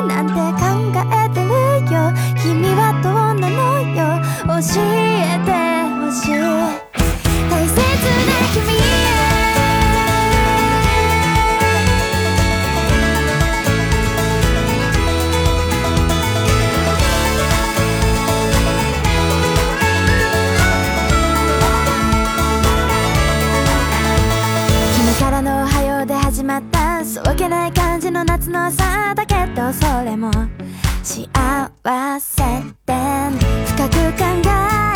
[0.00, 1.48] いなんて考えてる
[1.94, 2.12] よ
[2.42, 3.96] 君はどうなのよ
[4.44, 5.63] 教えて
[28.24, 30.30] の夏の朝だけどそれも
[31.02, 32.92] 幸せって
[33.66, 34.93] 深く考